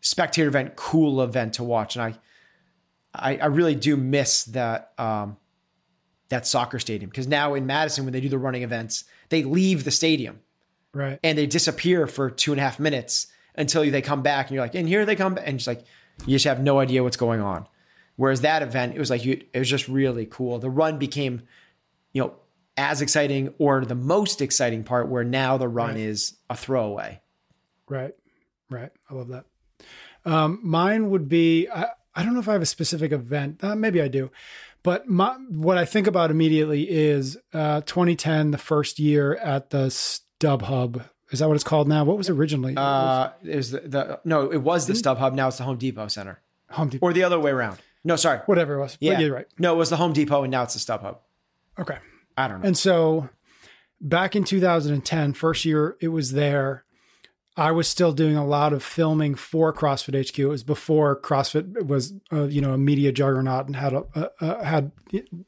[0.00, 1.96] spectator event, cool event to watch.
[1.96, 2.14] And I,
[3.14, 5.36] I, I really do miss that, um,
[6.28, 9.84] that soccer stadium because now in Madison, when they do the running events, they leave
[9.84, 10.40] the stadium.
[10.92, 11.18] Right.
[11.22, 14.64] And they disappear for two and a half minutes until they come back and you're
[14.64, 15.38] like, and here they come.
[15.42, 15.84] And just like,
[16.24, 17.66] you just have no idea what's going on.
[18.16, 20.58] Whereas that event, it was like, you, it was just really cool.
[20.58, 21.42] The run became,
[22.12, 22.34] you know,
[22.76, 25.96] as exciting or the most exciting part where now the run right.
[25.96, 27.20] is a throwaway.
[27.88, 28.14] Right.
[28.68, 28.90] Right.
[29.10, 29.44] I love that.
[30.24, 33.62] Um, mine would be, I, I don't know if I have a specific event.
[33.62, 34.30] Uh, maybe I do.
[34.82, 39.86] But my, what I think about immediately is uh, 2010, the first year at the
[39.86, 41.04] StubHub.
[41.30, 42.04] Is that what it's called now?
[42.04, 42.74] What was originally?
[42.76, 45.34] Uh, it was the, the no, it was the StubHub.
[45.34, 46.40] Now it's the Home Depot Center.
[46.70, 47.78] Home Depot, or the other way around.
[48.04, 48.96] No, sorry, whatever it was.
[49.00, 49.48] Yeah, you're right.
[49.58, 51.16] No, it was the Home Depot, and now it's the StubHub.
[51.80, 51.98] Okay,
[52.36, 52.66] I don't know.
[52.66, 53.28] And so,
[54.00, 56.84] back in 2010, first year it was there.
[57.58, 60.38] I was still doing a lot of filming for CrossFit HQ.
[60.38, 64.92] It was before CrossFit was, uh, you know, a media juggernaut and had a, had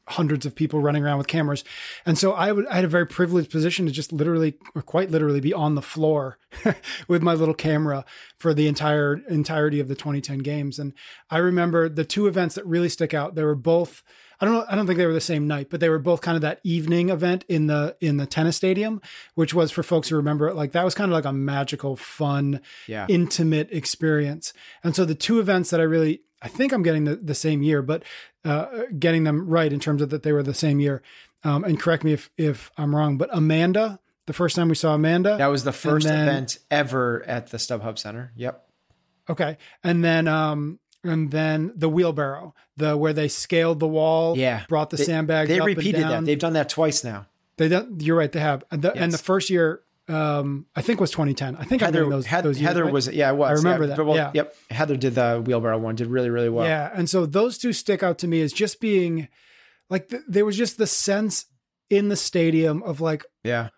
[0.07, 1.65] hundreds of people running around with cameras.
[2.07, 5.53] And so I had a very privileged position to just literally, or quite literally, be
[5.53, 6.39] on the floor
[7.09, 8.07] with my little camera
[8.39, 10.79] for the entire entirety of the 2010 games.
[10.79, 10.95] And
[11.29, 13.35] I remember the two events that really stick out.
[13.35, 14.03] They were both
[14.41, 14.65] I don't know.
[14.69, 16.61] I don't think they were the same night, but they were both kind of that
[16.63, 19.01] evening event in the in the tennis stadium,
[19.35, 20.55] which was for folks who remember it.
[20.55, 23.07] Like that was kind of like a magical, fun, yeah.
[23.09, 24.53] intimate experience.
[24.85, 27.63] And so the two events that I really, I think I'm getting the, the same
[27.63, 28.05] year, but
[28.45, 31.03] uh, getting them right in terms of that they were the same year.
[31.43, 34.95] Um, and correct me if if I'm wrong, but Amanda, the first time we saw
[34.95, 38.33] Amanda, that was the first then, event ever at the StubHub Center.
[38.37, 38.65] Yep.
[39.31, 40.79] Okay, and then um,
[41.09, 45.49] and then the wheelbarrow, the where they scaled the wall, yeah, brought the they, sandbags.
[45.49, 46.25] They repeated that.
[46.25, 47.27] They've done that twice now.
[47.57, 48.31] They done, you're right.
[48.31, 48.65] They have.
[48.71, 49.03] And the, yes.
[49.03, 51.57] and the first year, um, I think was 2010.
[51.57, 52.93] I think Heather, those, Heather, those years, Heather right?
[52.93, 53.51] was yeah, it was.
[53.51, 54.05] I remember yeah, that.
[54.05, 54.31] Well, yeah.
[54.35, 54.57] Yep.
[54.71, 55.97] Heather did the wheelbarrow one.
[55.97, 56.67] Did really really well.
[56.67, 59.29] Yeah, and so those two stick out to me as just being
[59.91, 61.47] like th- there was just the sense
[61.91, 63.69] in the stadium of like yeah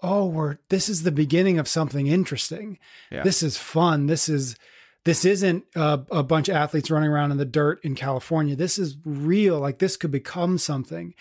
[0.00, 2.78] oh we're this is the beginning of something interesting
[3.10, 3.22] yeah.
[3.22, 4.56] this is fun this is
[5.06, 8.56] this isn't a, a, bunch of athletes running around in the dirt in California.
[8.56, 9.60] This is real.
[9.60, 11.14] Like this could become something.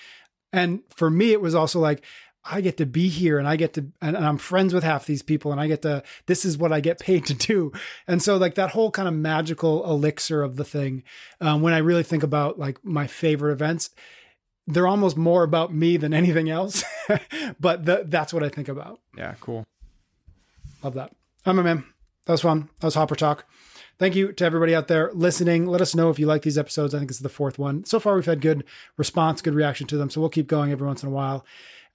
[0.51, 2.03] And for me, it was also like,
[2.43, 5.05] I get to be here and I get to, and, and I'm friends with half
[5.05, 7.73] these people and I get to, this is what I get paid to do.
[8.07, 11.03] And so, like, that whole kind of magical elixir of the thing,
[11.39, 13.91] um, when I really think about like my favorite events,
[14.65, 16.83] they're almost more about me than anything else.
[17.59, 18.99] but the, that's what I think about.
[19.15, 19.63] Yeah, cool.
[20.83, 21.11] Love that.
[21.45, 21.83] I'm a man.
[22.25, 22.69] That was fun.
[22.79, 23.45] That was Hopper Talk.
[23.97, 25.67] Thank you to everybody out there listening.
[25.67, 26.93] Let us know if you like these episodes.
[26.93, 27.85] I think this is the fourth one.
[27.85, 28.65] So far, we've had good
[28.97, 30.09] response, good reaction to them.
[30.09, 31.45] So we'll keep going every once in a while,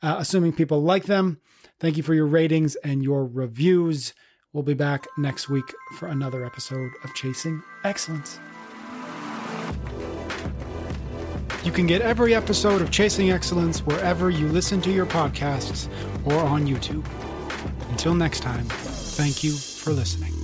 [0.02, 1.40] uh, assuming people like them.
[1.78, 4.14] Thank you for your ratings and your reviews.
[4.52, 8.40] We'll be back next week for another episode of Chasing Excellence.
[11.62, 15.88] You can get every episode of Chasing Excellence wherever you listen to your podcasts
[16.24, 17.04] or on YouTube.
[17.90, 20.39] Until next time, thank you for listening.